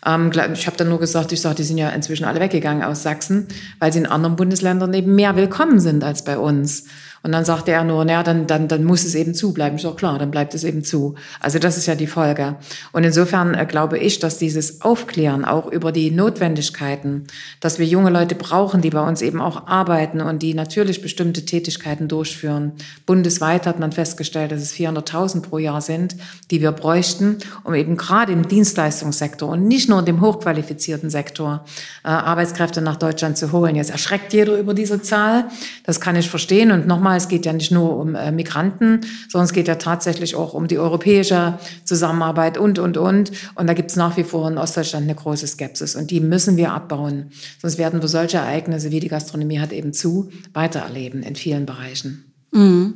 [0.05, 3.03] Ähm, ich habe dann nur gesagt, ich sage, die sind ja inzwischen alle weggegangen aus
[3.03, 3.47] Sachsen,
[3.79, 6.85] weil sie in anderen Bundesländern eben mehr willkommen sind als bei uns.
[7.23, 9.75] Und dann sagte er nur, naja, dann, dann, dann muss es eben zubleiben.
[9.75, 11.15] Ist doch klar, dann bleibt es eben zu.
[11.39, 12.55] Also das ist ja die Folge.
[12.93, 17.27] Und insofern äh, glaube ich, dass dieses Aufklären auch über die Notwendigkeiten,
[17.59, 21.45] dass wir junge Leute brauchen, die bei uns eben auch arbeiten und die natürlich bestimmte
[21.45, 22.71] Tätigkeiten durchführen.
[23.05, 26.15] Bundesweit hat man festgestellt, dass es 400.000 pro Jahr sind,
[26.49, 31.63] die wir bräuchten, um eben gerade im Dienstleistungssektor und nicht nur dem hochqualifizierten Sektor
[32.03, 33.75] äh, Arbeitskräfte nach Deutschland zu holen.
[33.75, 35.45] Jetzt erschreckt jeder über diese Zahl.
[35.83, 36.71] Das kann ich verstehen.
[36.71, 40.35] Und nochmal, es geht ja nicht nur um äh, Migranten, sondern es geht ja tatsächlich
[40.35, 43.31] auch um die europäische Zusammenarbeit und, und, und.
[43.55, 45.95] Und da gibt es nach wie vor in Ostdeutschland eine große Skepsis.
[45.95, 47.31] Und die müssen wir abbauen.
[47.61, 52.31] Sonst werden wir solche Ereignisse, wie die Gastronomie hat eben zu, weitererleben in vielen Bereichen.
[52.51, 52.95] Mhm.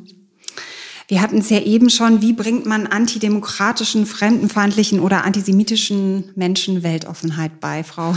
[1.07, 7.59] Wir hatten es ja eben schon, wie bringt man antidemokratischen, fremdenfeindlichen oder antisemitischen Menschen Weltoffenheit
[7.59, 8.15] bei, Frau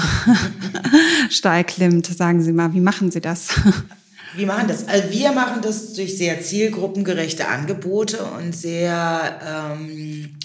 [1.31, 2.07] Stahl-Klimt?
[2.07, 3.49] Sagen Sie mal, wie machen Sie das?
[4.35, 4.89] Wie machen das?
[4.89, 10.39] Also wir machen das durch sehr zielgruppengerechte Angebote und sehr ähm,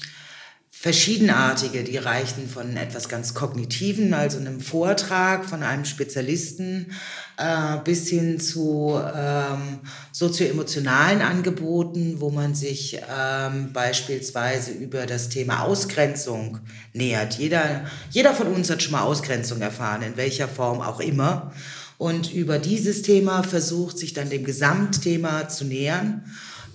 [0.69, 1.86] verschiedenartige.
[1.86, 6.91] Die reichen von etwas ganz Kognitiven, also einem Vortrag von einem Spezialisten,
[7.38, 9.80] äh, bis hin zu ähm,
[10.12, 16.60] sozioemotionalen Angeboten, wo man sich ähm, beispielsweise über das Thema Ausgrenzung
[16.93, 17.36] nähert.
[17.36, 21.52] Jeder, jeder von uns hat schon mal Ausgrenzung erfahren, in welcher Form auch immer
[21.98, 26.24] und über dieses Thema versucht, sich dann dem Gesamtthema zu nähern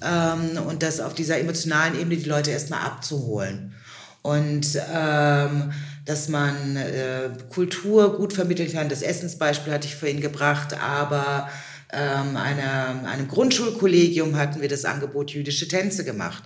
[0.02, 3.74] ähm, und das auf dieser emotionalen Ebene die Leute erstmal abzuholen.
[4.22, 5.72] Und ähm,
[6.08, 8.88] dass man äh, Kultur gut vermitteln kann.
[8.88, 11.50] Das Essensbeispiel hatte ich vorhin gebracht, aber
[11.92, 16.44] ähm, eine, einem Grundschulkollegium hatten wir das Angebot jüdische Tänze gemacht.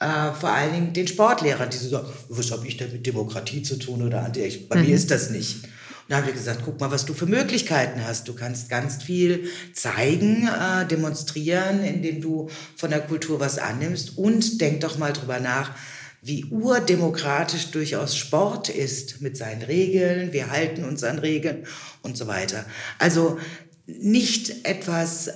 [0.00, 3.62] Äh, vor allen Dingen den Sportlehrern, die so sagen, was habe ich denn mit Demokratie
[3.62, 4.66] zu tun oder anti?
[4.70, 4.86] Bei mhm.
[4.86, 5.68] mir ist das nicht.
[6.08, 8.28] Da haben wir gesagt, guck mal, was du für Möglichkeiten hast.
[8.28, 14.58] Du kannst ganz viel zeigen, äh, demonstrieren, indem du von der Kultur was annimmst und
[14.62, 15.72] denk doch mal drüber nach,
[16.22, 21.66] wie urdemokratisch durchaus Sport ist mit seinen Regeln, wir halten uns an Regeln
[22.02, 22.64] und so weiter.
[22.98, 23.38] Also
[23.86, 25.32] nicht etwas, äh,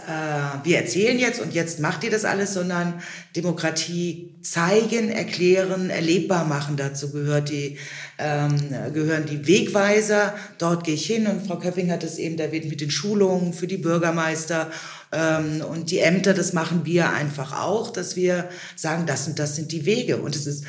[0.62, 3.03] wir erzählen jetzt und jetzt macht ihr das alles, sondern
[3.35, 6.77] Demokratie zeigen, erklären, erlebbar machen.
[6.77, 7.77] Dazu gehört die,
[8.18, 8.57] ähm,
[8.94, 10.35] gehören die Wegweiser.
[10.59, 13.66] Dort gehe ich hin und Frau Köpping hat es eben erwähnt mit den Schulungen für
[13.66, 14.70] die Bürgermeister
[15.11, 16.35] und die Ämter.
[16.35, 20.19] Das machen wir einfach auch, dass wir sagen, das und das sind die Wege.
[20.19, 20.64] Und es ist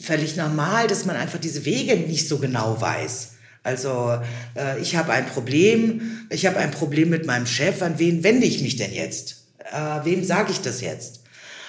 [0.00, 3.32] völlig normal, dass man einfach diese Wege nicht so genau weiß.
[3.62, 4.18] Also
[4.56, 8.46] äh, ich habe ein Problem, ich habe ein Problem mit meinem Chef, an wen wende
[8.46, 9.44] ich mich denn jetzt?
[9.70, 11.20] Äh, wem sage ich das jetzt?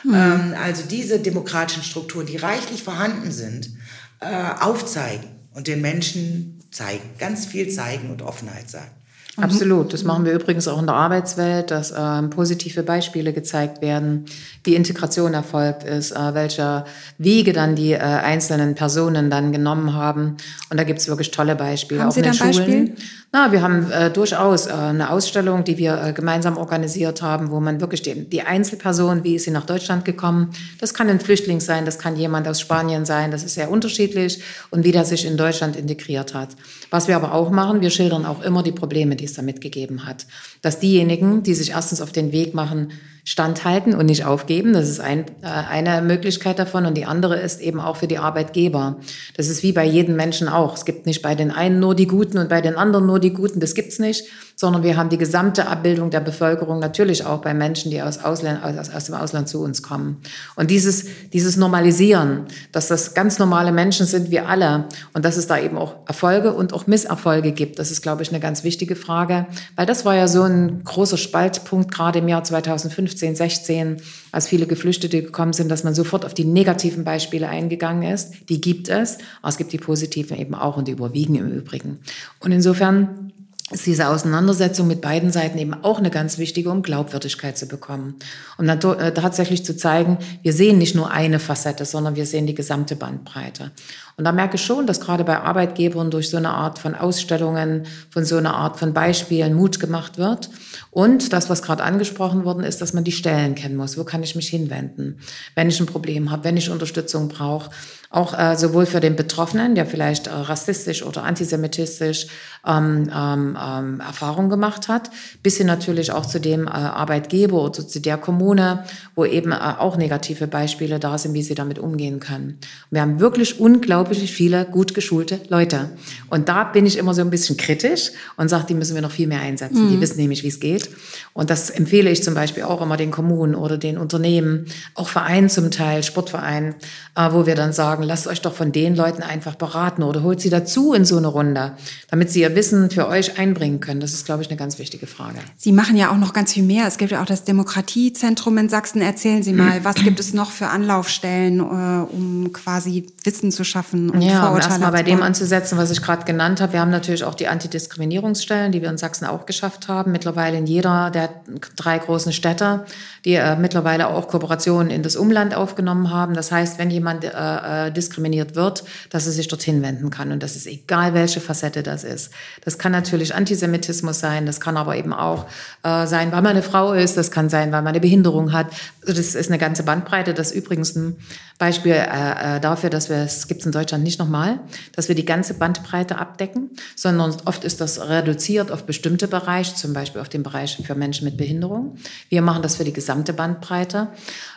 [0.03, 0.13] Mhm.
[0.13, 3.71] Ähm, also diese demokratischen Strukturen, die reichlich vorhanden sind,
[4.19, 4.25] äh,
[4.59, 8.89] aufzeigen und den Menschen zeigen, ganz viel zeigen und Offenheit sein.
[9.37, 9.93] Absolut.
[9.93, 14.25] Das machen wir übrigens auch in der Arbeitswelt, dass ähm, positive Beispiele gezeigt werden,
[14.63, 16.83] wie Integration erfolgt ist, äh, welche
[17.17, 20.37] Wege dann die äh, einzelnen Personen dann genommen haben.
[20.69, 22.01] Und da gibt es wirklich tolle Beispiele.
[22.01, 22.55] Haben auch Sie in den Schulen.
[22.55, 22.95] Beispiel?
[23.33, 27.61] Na, wir haben äh, durchaus äh, eine Ausstellung, die wir äh, gemeinsam organisiert haben, wo
[27.61, 31.61] man wirklich die, die Einzelperson, wie ist sie nach Deutschland gekommen, das kann ein Flüchtling
[31.61, 35.25] sein, das kann jemand aus Spanien sein, das ist sehr unterschiedlich und wie der sich
[35.25, 36.49] in Deutschland integriert hat.
[36.89, 40.05] Was wir aber auch machen, wir schildern auch immer die Probleme, die es da mitgegeben
[40.05, 40.25] hat.
[40.61, 42.91] Dass diejenigen, die sich erstens auf den Weg machen,
[43.23, 44.73] standhalten und nicht aufgeben.
[44.73, 46.85] Das ist ein, äh, eine Möglichkeit davon.
[46.85, 48.97] Und die andere ist eben auch für die Arbeitgeber.
[49.37, 50.75] Das ist wie bei jedem Menschen auch.
[50.75, 53.33] Es gibt nicht bei den einen nur die Guten und bei den anderen nur die
[53.33, 53.59] Guten.
[53.59, 54.25] Das gibt's nicht,
[54.61, 58.63] sondern wir haben die gesamte Abbildung der Bevölkerung natürlich auch bei Menschen, die aus, Ausland,
[58.63, 60.21] aus, aus dem Ausland zu uns kommen.
[60.55, 65.47] Und dieses, dieses Normalisieren, dass das ganz normale Menschen sind, wir alle, und dass es
[65.47, 68.95] da eben auch Erfolge und auch Misserfolge gibt, das ist, glaube ich, eine ganz wichtige
[68.95, 73.97] Frage, weil das war ja so ein großer Spaltpunkt gerade im Jahr 2015, 16,
[74.31, 78.47] als viele Geflüchtete gekommen sind, dass man sofort auf die negativen Beispiele eingegangen ist.
[78.47, 81.97] Die gibt es, aber es gibt die positiven eben auch und die überwiegen im Übrigen.
[82.39, 83.31] Und insofern
[83.71, 88.15] ist diese Auseinandersetzung mit beiden Seiten eben auch eine ganz wichtige, um Glaubwürdigkeit zu bekommen.
[88.57, 92.47] Um dann äh, tatsächlich zu zeigen, wir sehen nicht nur eine Facette, sondern wir sehen
[92.47, 93.71] die gesamte Bandbreite.
[94.17, 97.85] Und da merke ich schon, dass gerade bei Arbeitgebern durch so eine Art von Ausstellungen,
[98.09, 100.49] von so einer Art von Beispielen Mut gemacht wird.
[100.91, 103.97] Und das, was gerade angesprochen worden ist, dass man die Stellen kennen muss.
[103.97, 105.19] Wo kann ich mich hinwenden,
[105.55, 107.71] wenn ich ein Problem habe, wenn ich Unterstützung brauche?
[108.11, 112.27] Auch äh, sowohl für den Betroffenen, der vielleicht äh, rassistisch oder antisemitistisch
[112.67, 115.09] ähm, ähm, ähm, Erfahrung gemacht hat,
[115.41, 118.83] bis hin natürlich auch zu dem äh, Arbeitgeber oder zu der Kommune,
[119.15, 122.59] wo eben äh, auch negative Beispiele da sind, wie sie damit umgehen können.
[122.89, 125.89] Wir haben wirklich unglaublich viele gut geschulte Leute.
[126.29, 129.11] Und da bin ich immer so ein bisschen kritisch und sage, die müssen wir noch
[129.11, 129.89] viel mehr einsetzen.
[129.89, 130.89] Die wissen nämlich, wie es geht.
[131.33, 135.49] Und das empfehle ich zum Beispiel auch immer den Kommunen oder den Unternehmen, auch Vereinen
[135.49, 136.75] zum Teil, Sportvereinen,
[137.15, 140.41] äh, wo wir dann sagen, lasst euch doch von den Leuten einfach beraten oder holt
[140.41, 141.73] sie dazu in so eine Runde,
[142.09, 143.99] damit sie ihr Wissen für euch einbringen können.
[143.99, 145.39] Das ist, glaube ich, eine ganz wichtige Frage.
[145.57, 146.87] Sie machen ja auch noch ganz viel mehr.
[146.87, 149.01] Es gibt ja auch das Demokratiezentrum in Sachsen.
[149.01, 154.09] Erzählen Sie mal, was gibt es noch für Anlaufstellen, äh, um quasi Wissen zu schaffen
[154.09, 156.73] und Ja, um Vorurteile erstmal bei dem anzusetzen, was ich gerade genannt habe.
[156.73, 160.11] Wir haben natürlich auch die Antidiskriminierungsstellen, die wir in Sachsen auch geschafft haben.
[160.11, 161.29] Mittlerweile in jeder der
[161.75, 162.85] drei großen Städte,
[163.25, 166.33] die äh, mittlerweile auch Kooperationen in das Umland aufgenommen haben.
[166.33, 170.31] Das heißt, wenn jemand äh, diskriminiert wird, dass er sich dorthin wenden kann.
[170.31, 172.31] Und das ist egal, welche Facette das ist.
[172.63, 175.45] Das kann natürlich Antisemitismus sein, das kann aber eben auch
[175.83, 178.67] äh, sein, weil man eine Frau ist, das kann sein, weil man eine Behinderung hat.
[179.01, 180.33] Also das ist eine ganze Bandbreite.
[180.33, 181.15] Das ist übrigens ein
[181.57, 184.59] Beispiel äh, äh, dafür, dass wir, es gibt in Deutschland nicht nochmal,
[184.93, 189.93] dass wir die ganze Bandbreite abdecken, sondern oft ist das reduziert auf bestimmte Bereiche, zum
[189.93, 191.97] Beispiel auf den Bereich für Menschen mit Behinderung.
[192.29, 194.07] Wir machen das für die gesamte Bandbreite.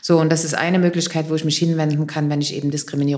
[0.01, 2.71] So, und das ist eine Möglichkeit, wo ich mich hinwenden kann, wenn ich eben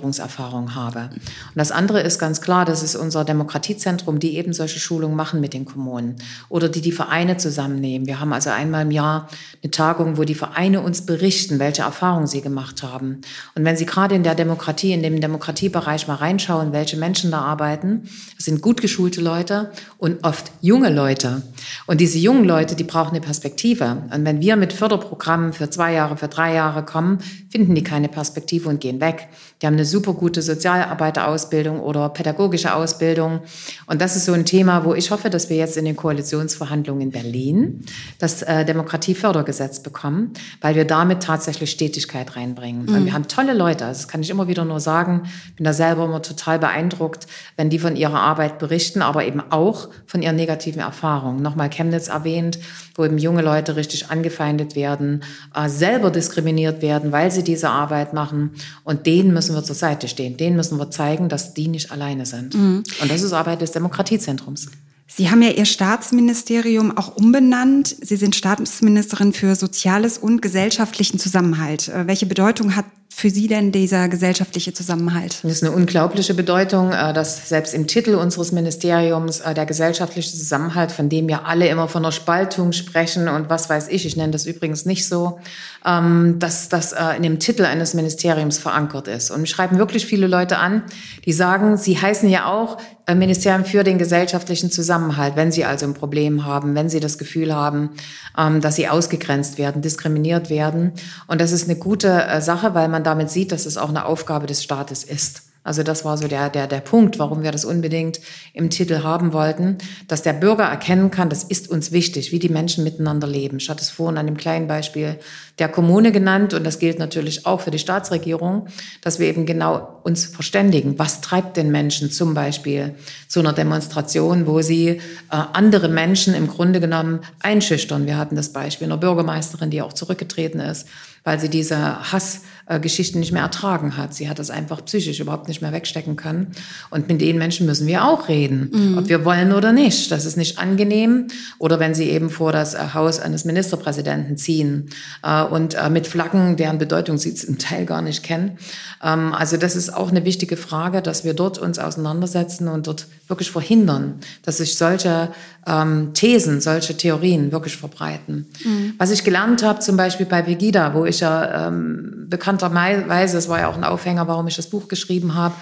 [0.06, 1.10] Diskriminierungserfahrung habe.
[1.10, 5.40] Und das andere ist ganz klar, das ist unser Demokratiezentrum, die eben solche Schulungen machen
[5.40, 6.16] mit den Kommunen
[6.48, 8.06] oder die die Vereine zusammennehmen.
[8.06, 9.28] Wir haben also einmal im Jahr
[9.62, 13.20] eine Tagung, wo die Vereine uns berichten, welche Erfahrungen sie gemacht haben.
[13.54, 17.40] Und wenn Sie gerade in der Demokratie, in dem Demokratiebereich mal reinschauen, welche Menschen da
[17.40, 21.42] arbeiten, das sind gut geschulte Leute und oft junge Leute.
[21.86, 24.02] Und diese jungen Leute, die brauchen eine Perspektive.
[24.12, 27.18] Und wenn wir mit Förderprogrammen für zwei Jahre, für drei Jahre kommen,
[27.50, 29.28] finden die keine Perspektive und gehen weg.
[29.60, 33.40] Die haben eine super gute Sozialarbeiterausbildung oder pädagogische Ausbildung.
[33.86, 37.00] Und das ist so ein Thema, wo ich hoffe, dass wir jetzt in den Koalitionsverhandlungen
[37.00, 37.82] in Berlin
[38.18, 42.86] das äh, Demokratiefördergesetz bekommen, weil wir damit tatsächlich Stetigkeit reinbringen.
[42.88, 45.22] Und wir haben tolle Leute, also das kann ich immer wieder nur sagen.
[45.48, 49.42] Ich bin da selber immer total beeindruckt, wenn die von ihrer Arbeit berichten, aber eben
[49.48, 51.40] auch von ihren negativen Erfahrungen.
[51.40, 52.58] Nochmal Chemnitz erwähnt,
[52.96, 55.22] wo eben junge Leute richtig angefeindet werden,
[55.54, 58.50] äh, selber diskriminiert werden, weil sie diese Arbeit machen.
[58.84, 60.36] Und denen müssen wir zur Seite stehen.
[60.36, 62.54] Denen müssen wir zeigen, dass die nicht alleine sind.
[62.54, 64.68] Und das ist Arbeit des Demokratiezentrums.
[65.08, 67.94] Sie haben ja Ihr Staatsministerium auch umbenannt.
[68.00, 71.88] Sie sind Staatsministerin für Soziales und gesellschaftlichen Zusammenhalt.
[71.88, 72.86] Äh, Welche Bedeutung hat
[73.18, 75.38] für Sie denn dieser gesellschaftliche Zusammenhalt?
[75.42, 80.28] Das ist eine unglaubliche Bedeutung, äh, dass selbst im Titel unseres Ministeriums äh, der gesellschaftliche
[80.28, 84.18] Zusammenhalt, von dem ja alle immer von der Spaltung sprechen und was weiß ich, ich
[84.18, 85.38] nenne das übrigens nicht so,
[85.86, 89.30] ähm, dass das äh, in dem Titel eines Ministeriums verankert ist.
[89.30, 90.82] Und mich schreiben wirklich viele Leute an,
[91.24, 92.76] die sagen, sie heißen ja auch
[93.08, 97.54] Ministerium für den gesellschaftlichen Zusammenhalt, wenn sie also ein Problem haben, wenn sie das Gefühl
[97.54, 97.90] haben,
[98.36, 100.92] ähm, dass sie ausgegrenzt werden, diskriminiert werden.
[101.28, 104.46] Und das ist eine gute Sache, weil man damit sieht, dass es auch eine Aufgabe
[104.46, 105.42] des Staates ist.
[105.66, 108.20] Also das war so der, der, der Punkt, warum wir das unbedingt
[108.54, 112.48] im Titel haben wollten, dass der Bürger erkennen kann, das ist uns wichtig, wie die
[112.48, 113.56] Menschen miteinander leben.
[113.56, 115.18] Ich hatte es vorhin an dem kleinen Beispiel
[115.58, 118.68] der Kommune genannt und das gilt natürlich auch für die Staatsregierung,
[119.00, 120.98] dass wir eben genau uns verständigen.
[120.98, 122.94] Was treibt den Menschen zum Beispiel
[123.26, 125.00] zu einer Demonstration, wo sie äh,
[125.30, 128.06] andere Menschen im Grunde genommen einschüchtern?
[128.06, 130.86] Wir hatten das Beispiel einer Bürgermeisterin, die auch zurückgetreten ist
[131.26, 134.14] weil sie diese Hassgeschichten nicht mehr ertragen hat.
[134.14, 136.52] Sie hat das einfach psychisch überhaupt nicht mehr wegstecken können.
[136.90, 138.98] Und mit den Menschen müssen wir auch reden, mhm.
[138.98, 140.12] ob wir wollen oder nicht.
[140.12, 141.26] Das ist nicht angenehm.
[141.58, 144.88] Oder wenn sie eben vor das äh, Haus eines Ministerpräsidenten ziehen
[145.24, 148.58] äh, und äh, mit Flaggen, deren Bedeutung sie zum Teil gar nicht kennen.
[149.02, 153.06] Ähm, also das ist auch eine wichtige Frage, dass wir dort uns auseinandersetzen und dort
[153.28, 155.30] wirklich verhindern, dass sich solche
[155.66, 158.46] ähm, Thesen, solche Theorien wirklich verbreiten.
[158.64, 158.94] Mhm.
[158.98, 163.60] Was ich gelernt habe, zum Beispiel bei Pegida, wo ich ja ähm, bekannterweise, es war
[163.60, 165.54] ja auch ein Aufhänger, warum ich das Buch geschrieben habe,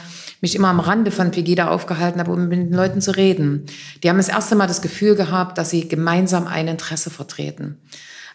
[0.45, 3.65] mich immer am Rande von Pegida aufgehalten habe, um mit den Leuten zu reden.
[4.03, 7.79] Die haben das erste Mal das Gefühl gehabt, dass sie gemeinsam ein Interesse vertreten,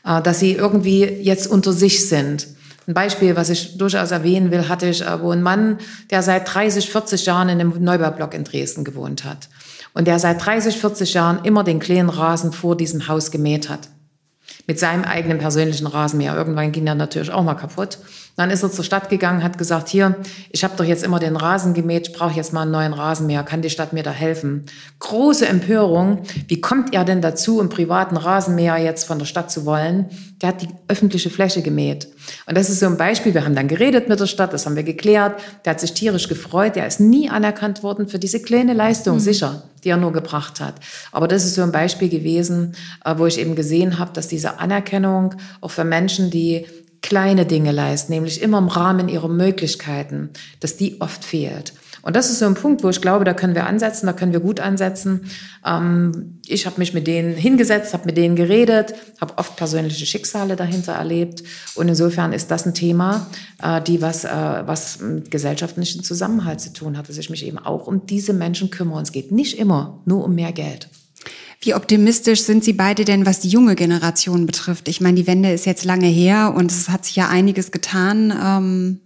[0.03, 2.47] dass sie irgendwie jetzt unter sich sind.
[2.87, 5.77] Ein Beispiel, was ich durchaus erwähnen will, hatte ich, äh, wo ein Mann,
[6.09, 9.47] der seit 30, 40 Jahren in einem Neubaublock in Dresden gewohnt hat
[9.93, 13.89] und der seit 30, 40 Jahren immer den kleinen Rasen vor diesem Haus gemäht hat.
[14.65, 16.35] Mit seinem eigenen persönlichen Rasenmäher.
[16.35, 17.99] Irgendwann ging er natürlich auch mal kaputt.
[18.39, 20.15] Dann ist er zur Stadt gegangen, hat gesagt, hier,
[20.49, 23.43] ich habe doch jetzt immer den Rasen gemäht, ich brauche jetzt mal einen neuen Rasenmäher,
[23.43, 24.63] kann die Stadt mir da helfen?
[24.99, 29.65] Große Empörung, wie kommt er denn dazu, einen privaten Rasenmäher jetzt von der Stadt zu
[29.65, 30.05] wollen?
[30.41, 32.07] Der hat die öffentliche Fläche gemäht.
[32.45, 34.77] Und das ist so ein Beispiel, wir haben dann geredet mit der Stadt, das haben
[34.77, 38.71] wir geklärt, der hat sich tierisch gefreut, der ist nie anerkannt worden für diese kleine
[38.71, 39.19] Leistung, mhm.
[39.19, 40.75] sicher, die er nur gebracht hat.
[41.11, 44.59] Aber das ist so ein Beispiel gewesen, äh, wo ich eben gesehen habe, dass diese
[44.59, 46.65] Anerkennung auch für Menschen, die
[47.01, 50.29] kleine Dinge leisten, nämlich immer im Rahmen ihrer Möglichkeiten,
[50.59, 51.73] dass die oft fehlt.
[52.01, 54.31] Und das ist so ein Punkt, wo ich glaube, da können wir ansetzen, da können
[54.31, 55.29] wir gut ansetzen.
[55.65, 60.55] Ähm, ich habe mich mit denen hingesetzt, habe mit denen geredet, habe oft persönliche Schicksale
[60.55, 61.43] dahinter erlebt.
[61.75, 63.27] Und insofern ist das ein Thema,
[63.61, 67.59] äh, die was, äh, was mit gesellschaftlichen Zusammenhalt zu tun hat, dass ich mich eben
[67.59, 68.97] auch um diese Menschen kümmere.
[68.97, 70.87] Und es geht nicht immer nur um mehr Geld.
[71.61, 74.87] Wie optimistisch sind Sie beide denn, was die junge Generation betrifft?
[74.87, 78.33] Ich meine, die Wende ist jetzt lange her und es hat sich ja einiges getan.
[78.41, 78.99] Ähm,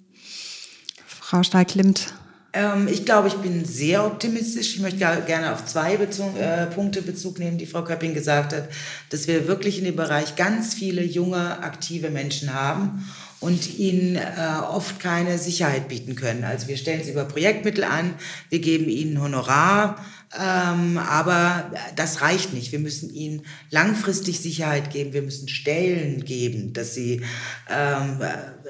[1.07, 2.13] Frau Stahl-Klimt.
[2.53, 4.75] Ähm, ich glaube, ich bin sehr optimistisch.
[4.75, 8.69] Ich möchte gerne auf zwei Bezug, äh, Punkte Bezug nehmen, die Frau Köpping gesagt hat,
[9.09, 13.03] dass wir wirklich in dem Bereich ganz viele junge, aktive Menschen haben
[13.39, 14.21] und ihnen äh,
[14.69, 16.43] oft keine Sicherheit bieten können.
[16.43, 18.13] Also wir stellen sie über Projektmittel an,
[18.49, 19.97] wir geben ihnen Honorar,
[20.39, 22.71] ähm, aber das reicht nicht.
[22.71, 25.13] Wir müssen ihnen langfristig Sicherheit geben.
[25.13, 27.21] Wir müssen Stellen geben, dass sie
[27.69, 28.19] ähm,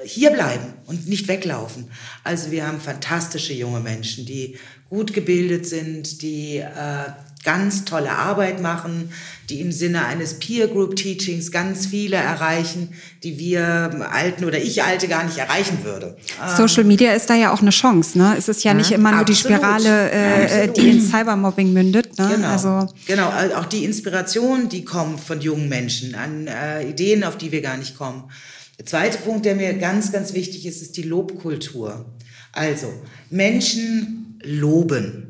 [0.04, 1.90] hier bleiben und nicht weglaufen.
[2.22, 4.58] Also wir haben fantastische junge Menschen, die
[4.90, 7.10] gut gebildet sind, die äh,
[7.44, 9.10] ganz tolle Arbeit machen,
[9.50, 14.82] die im Sinne eines Peer Group Teachings ganz viele erreichen, die wir Alten oder ich
[14.82, 16.16] Alte gar nicht erreichen würde.
[16.56, 18.16] Social Media ist da ja auch eine Chance.
[18.16, 18.34] Ne?
[18.38, 19.28] Es ist ja nicht immer nur Absolut.
[19.28, 22.18] die Spirale, äh, die in Cybermobbing mündet.
[22.18, 22.30] Ne?
[22.36, 22.48] Genau.
[22.48, 27.52] Also genau, auch die Inspiration, die kommt von jungen Menschen an äh, Ideen, auf die
[27.52, 28.24] wir gar nicht kommen.
[28.78, 32.06] Der zweite Punkt, der mir ganz, ganz wichtig ist, ist die Lobkultur.
[32.52, 32.92] Also
[33.30, 35.23] Menschen loben.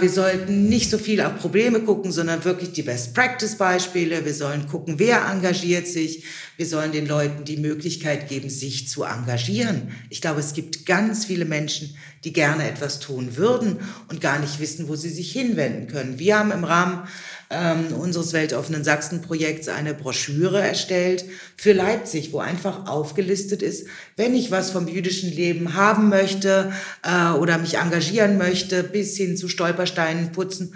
[0.00, 4.24] Wir sollten nicht so viel auf Probleme gucken, sondern wirklich die Best-Practice-Beispiele.
[4.24, 6.24] Wir sollen gucken, wer engagiert sich.
[6.56, 9.90] Wir sollen den Leuten die Möglichkeit geben, sich zu engagieren.
[10.08, 11.94] Ich glaube, es gibt ganz viele Menschen,
[12.26, 16.18] die gerne etwas tun würden und gar nicht wissen, wo sie sich hinwenden können.
[16.18, 17.06] Wir haben im Rahmen
[17.50, 21.24] ähm, unseres weltoffenen Sachsen-Projekts eine Broschüre erstellt
[21.56, 26.72] für Leipzig, wo einfach aufgelistet ist, wenn ich was vom jüdischen Leben haben möchte
[27.04, 30.74] äh, oder mich engagieren möchte, bis hin zu Stolpersteinen putzen,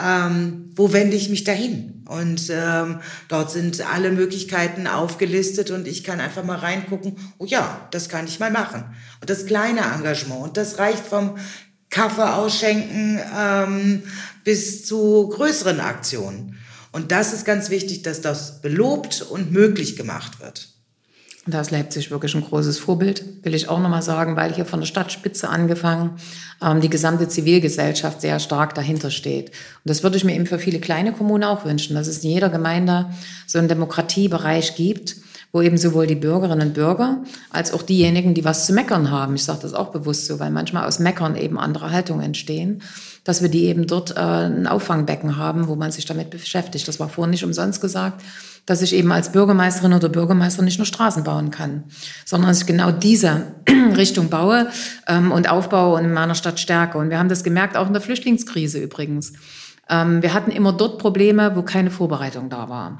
[0.00, 2.04] ähm, wo wende ich mich dahin?
[2.08, 7.88] Und ähm, dort sind alle Möglichkeiten aufgelistet und ich kann einfach mal reingucken, oh ja,
[7.90, 8.84] das kann ich mal machen.
[9.20, 11.36] Und das kleine Engagement, und das reicht vom
[11.90, 14.02] Kaffee ausschenken ähm,
[14.44, 16.58] bis zu größeren Aktionen.
[16.90, 20.71] Und das ist ganz wichtig, dass das belobt und möglich gemacht wird.
[21.44, 24.78] Da ist Leipzig wirklich ein großes Vorbild, will ich auch nochmal sagen, weil hier von
[24.78, 26.12] der Stadtspitze angefangen
[26.62, 29.48] ähm, die gesamte Zivilgesellschaft sehr stark dahinter steht.
[29.48, 32.30] Und das würde ich mir eben für viele kleine Kommunen auch wünschen, dass es in
[32.30, 33.10] jeder Gemeinde
[33.48, 35.16] so einen Demokratiebereich gibt,
[35.52, 39.34] wo eben sowohl die Bürgerinnen und Bürger als auch diejenigen, die was zu meckern haben,
[39.34, 42.80] ich sage das auch bewusst so, weil manchmal aus Meckern eben andere Haltungen entstehen,
[43.24, 46.88] dass wir die eben dort äh, ein Auffangbecken haben, wo man sich damit beschäftigt.
[46.88, 48.22] Das war vorhin nicht umsonst gesagt,
[48.64, 51.84] dass ich eben als Bürgermeisterin oder Bürgermeister nicht nur Straßen bauen kann,
[52.24, 53.48] sondern dass ich genau diese
[53.96, 54.68] Richtung baue
[55.06, 56.96] ähm, und aufbaue und in meiner Stadt stärke.
[56.96, 59.34] Und wir haben das gemerkt, auch in der Flüchtlingskrise übrigens.
[59.90, 62.96] Ähm, wir hatten immer dort Probleme, wo keine Vorbereitung da war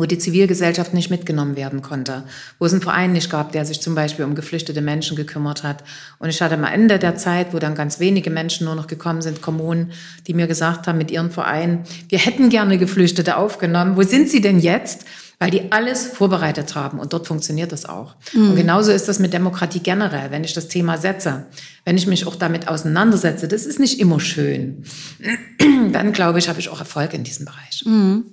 [0.00, 2.24] wo die Zivilgesellschaft nicht mitgenommen werden konnte,
[2.58, 5.84] wo es einen Verein nicht gab, der sich zum Beispiel um geflüchtete Menschen gekümmert hat.
[6.18, 9.22] Und ich hatte am Ende der Zeit, wo dann ganz wenige Menschen nur noch gekommen
[9.22, 9.92] sind, Kommunen,
[10.26, 13.96] die mir gesagt haben mit ihren Vereinen, wir hätten gerne Geflüchtete aufgenommen.
[13.96, 15.04] Wo sind sie denn jetzt?
[15.40, 18.14] Weil die alles vorbereitet haben und dort funktioniert das auch.
[18.34, 18.50] Mhm.
[18.50, 21.46] Und genauso ist das mit Demokratie generell, wenn ich das Thema setze,
[21.86, 24.84] wenn ich mich auch damit auseinandersetze, das ist nicht immer schön,
[25.92, 27.82] dann glaube ich, habe ich auch Erfolg in diesem Bereich.
[27.86, 28.26] Mhm.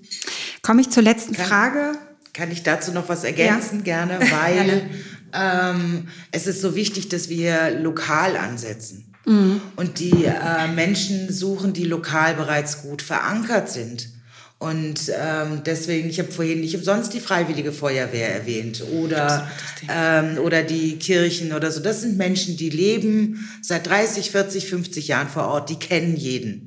[0.61, 1.93] Komme ich zur letzten kann, Frage.
[2.33, 3.79] Kann ich dazu noch was ergänzen?
[3.85, 4.05] Ja.
[4.05, 4.89] Gerne, weil
[5.33, 9.13] ähm, es ist so wichtig, dass wir lokal ansetzen.
[9.25, 9.61] Mhm.
[9.77, 14.09] Und die äh, Menschen suchen, die lokal bereits gut verankert sind.
[14.59, 19.47] Und ähm, deswegen, ich habe vorhin nicht umsonst die Freiwillige Feuerwehr erwähnt oder,
[19.87, 21.79] ähm, oder die Kirchen oder so.
[21.79, 26.66] Das sind Menschen, die leben seit 30, 40, 50 Jahren vor Ort, die kennen jeden.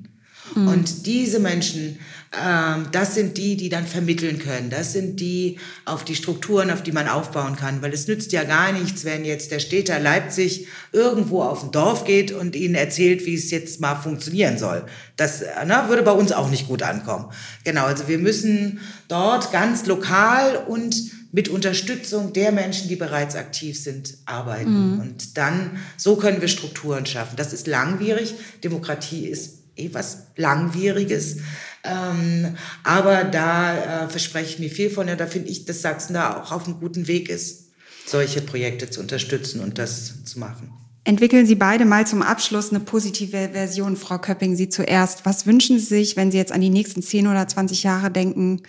[0.54, 0.68] Mhm.
[0.68, 1.98] Und diese Menschen
[2.32, 4.70] ähm, das sind die, die dann vermitteln können.
[4.70, 7.82] Das sind die auf die Strukturen, auf die man aufbauen kann.
[7.82, 12.04] Weil es nützt ja gar nichts, wenn jetzt der Städter Leipzig irgendwo auf ein Dorf
[12.04, 14.84] geht und ihnen erzählt, wie es jetzt mal funktionieren soll.
[15.16, 17.26] Das na, würde bei uns auch nicht gut ankommen.
[17.64, 18.78] Genau, also wir müssen
[19.08, 20.94] dort ganz lokal und
[21.32, 24.94] mit Unterstützung der Menschen, die bereits aktiv sind, arbeiten.
[24.94, 25.00] Mhm.
[25.00, 27.36] Und dann, so können wir Strukturen schaffen.
[27.36, 28.34] Das ist langwierig.
[28.62, 31.38] Demokratie ist eh was Langwieriges.
[31.82, 35.08] Ähm, aber da äh, verspreche ich mir viel von.
[35.08, 37.70] Ja, da finde ich, dass Sachsen da auch auf einem guten Weg ist,
[38.06, 40.72] solche Projekte zu unterstützen und das zu machen.
[41.04, 45.24] Entwickeln Sie beide mal zum Abschluss eine positive Version, Frau Köpping, Sie zuerst.
[45.24, 48.62] Was wünschen Sie sich, wenn Sie jetzt an die nächsten 10 oder 20 Jahre denken?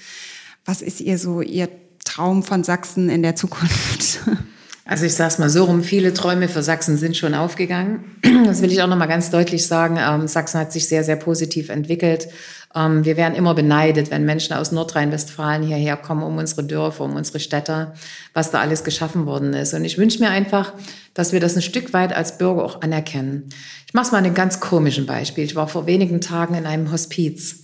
[0.64, 1.70] Was ist Ihr so Ihr
[2.06, 4.22] Traum von Sachsen in der Zukunft?
[4.92, 8.04] Also ich sage es mal so rum, viele Träume für Sachsen sind schon aufgegangen.
[8.44, 9.98] Das will ich auch noch mal ganz deutlich sagen.
[9.98, 12.28] Ähm, Sachsen hat sich sehr, sehr positiv entwickelt.
[12.76, 17.16] Ähm, wir werden immer beneidet, wenn Menschen aus Nordrhein-Westfalen hierher kommen, um unsere Dörfer, um
[17.16, 17.94] unsere Städte,
[18.34, 19.74] was da alles geschaffen worden ist.
[19.74, 20.74] Und ich wünsche mir einfach,
[21.14, 23.48] dass wir das ein Stück weit als Bürger auch anerkennen.
[23.88, 25.46] Ich mache es mal an einem ganz komischen Beispiel.
[25.46, 27.64] Ich war vor wenigen Tagen in einem Hospiz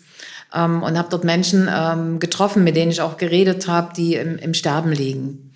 [0.56, 1.68] ähm, und habe dort Menschen
[2.20, 5.47] getroffen, mit denen ich auch geredet habe, die im, im Sterben liegen.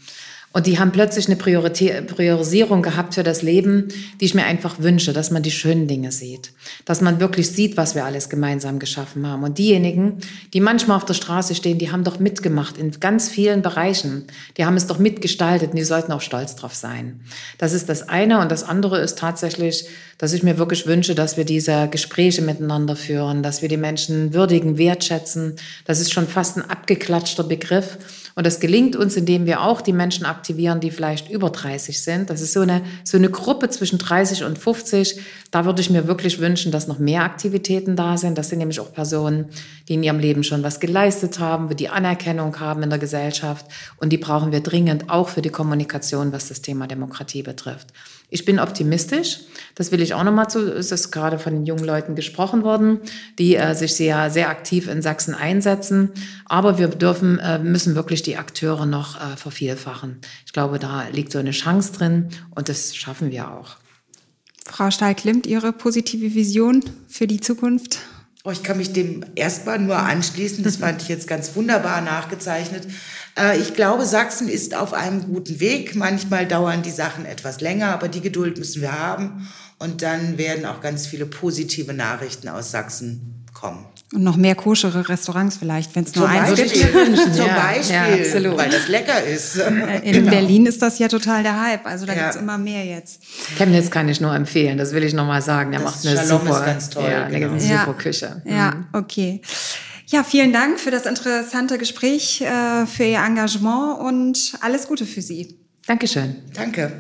[0.54, 3.88] Und die haben plötzlich eine Priorisierung gehabt für das Leben,
[4.20, 6.52] die ich mir einfach wünsche, dass man die schönen Dinge sieht,
[6.84, 9.44] dass man wirklich sieht, was wir alles gemeinsam geschaffen haben.
[9.44, 10.18] Und diejenigen,
[10.54, 14.26] die manchmal auf der Straße stehen, die haben doch mitgemacht in ganz vielen Bereichen.
[14.58, 17.22] Die haben es doch mitgestaltet und die sollten auch stolz drauf sein.
[17.58, 18.42] Das ist das eine.
[18.42, 19.88] Und das andere ist tatsächlich,
[20.18, 24.34] dass ich mir wirklich wünsche, dass wir diese Gespräche miteinander führen, dass wir die Menschen
[24.34, 25.56] würdigen, wertschätzen.
[25.86, 27.98] Das ist schon fast ein abgeklatschter Begriff.
[28.36, 32.30] Und das gelingt uns, indem wir auch die Menschen aktivieren, die vielleicht über 30 sind.
[32.30, 35.20] Das ist so eine, so eine Gruppe zwischen 30 und 50.
[35.52, 38.38] Da würde ich mir wirklich wünschen, dass noch mehr Aktivitäten da sind.
[38.38, 39.50] Das sind nämlich auch Personen,
[39.88, 43.66] die in ihrem Leben schon was geleistet haben, die Anerkennung haben in der Gesellschaft.
[43.98, 47.88] Und die brauchen wir dringend auch für die Kommunikation, was das Thema Demokratie betrifft.
[48.34, 49.42] Ich bin optimistisch.
[49.76, 53.02] Das will ich auch nochmal zu, es ist gerade von den jungen Leuten gesprochen worden,
[53.38, 56.12] die äh, sich sehr, sehr aktiv in Sachsen einsetzen.
[56.46, 60.22] Aber wir dürfen, äh, müssen wirklich die Akteure noch äh, vervielfachen.
[60.46, 63.76] Ich glaube, da liegt so eine Chance drin und das schaffen wir auch.
[64.66, 68.00] Frau Steig-Limt, Ihre positive Vision für die Zukunft?
[68.44, 70.64] Oh, ich kann mich dem erstmal nur anschließen.
[70.64, 72.88] Das fand ich jetzt ganz wunderbar nachgezeichnet.
[73.38, 75.96] Äh, ich glaube, Sachsen ist auf einem guten Weg.
[75.96, 79.48] Manchmal dauern die Sachen etwas länger, aber die Geduld müssen wir haben.
[79.80, 83.86] Und dann werden auch ganz viele positive Nachrichten aus Sachsen kommen.
[84.14, 86.76] Und noch mehr koschere Restaurants vielleicht, wenn es nur eins gibt.
[86.76, 89.58] Zum ja, Beispiel, ja, weil das lecker ist.
[89.58, 90.32] Äh, in genau.
[90.32, 91.86] Berlin ist das ja total der Hype.
[91.86, 92.24] Also da ja.
[92.24, 93.22] gibt es immer mehr jetzt.
[93.58, 95.72] Chemnitz kann ich nur empfehlen, das will ich nochmal sagen.
[95.72, 97.58] Der das macht eine Shalom super, ist ganz toll, ja, eine genau.
[97.58, 98.42] super Küche.
[98.46, 98.86] Ja, mhm.
[98.94, 99.42] okay.
[100.12, 105.22] Ja, vielen Dank für das interessante Gespräch, äh, für Ihr Engagement und alles Gute für
[105.22, 105.58] Sie.
[105.88, 106.36] Dankeschön.
[106.54, 106.92] Danke.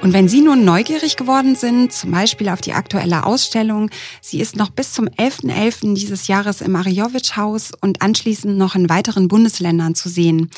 [0.00, 3.90] Und wenn Sie nun neugierig geworden sind, zum Beispiel auf die aktuelle Ausstellung,
[4.22, 5.52] sie ist noch bis zum 11.11.
[5.52, 5.94] .11.
[5.94, 10.48] dieses Jahres im Arijovic-Haus und anschließend noch in weiteren Bundesländern zu sehen.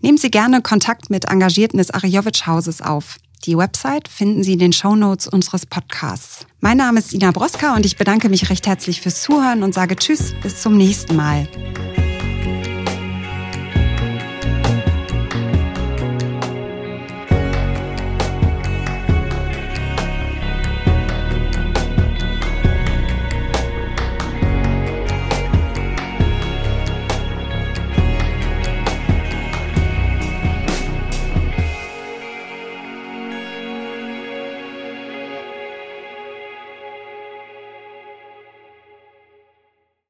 [0.00, 3.16] Nehmen Sie gerne Kontakt mit Engagierten des Arijovic-Hauses auf.
[3.46, 6.46] Die Website finden Sie in den Shownotes unseres Podcasts.
[6.60, 9.96] Mein Name ist Ina Broska und ich bedanke mich recht herzlich fürs Zuhören und sage
[9.96, 11.48] Tschüss, bis zum nächsten Mal.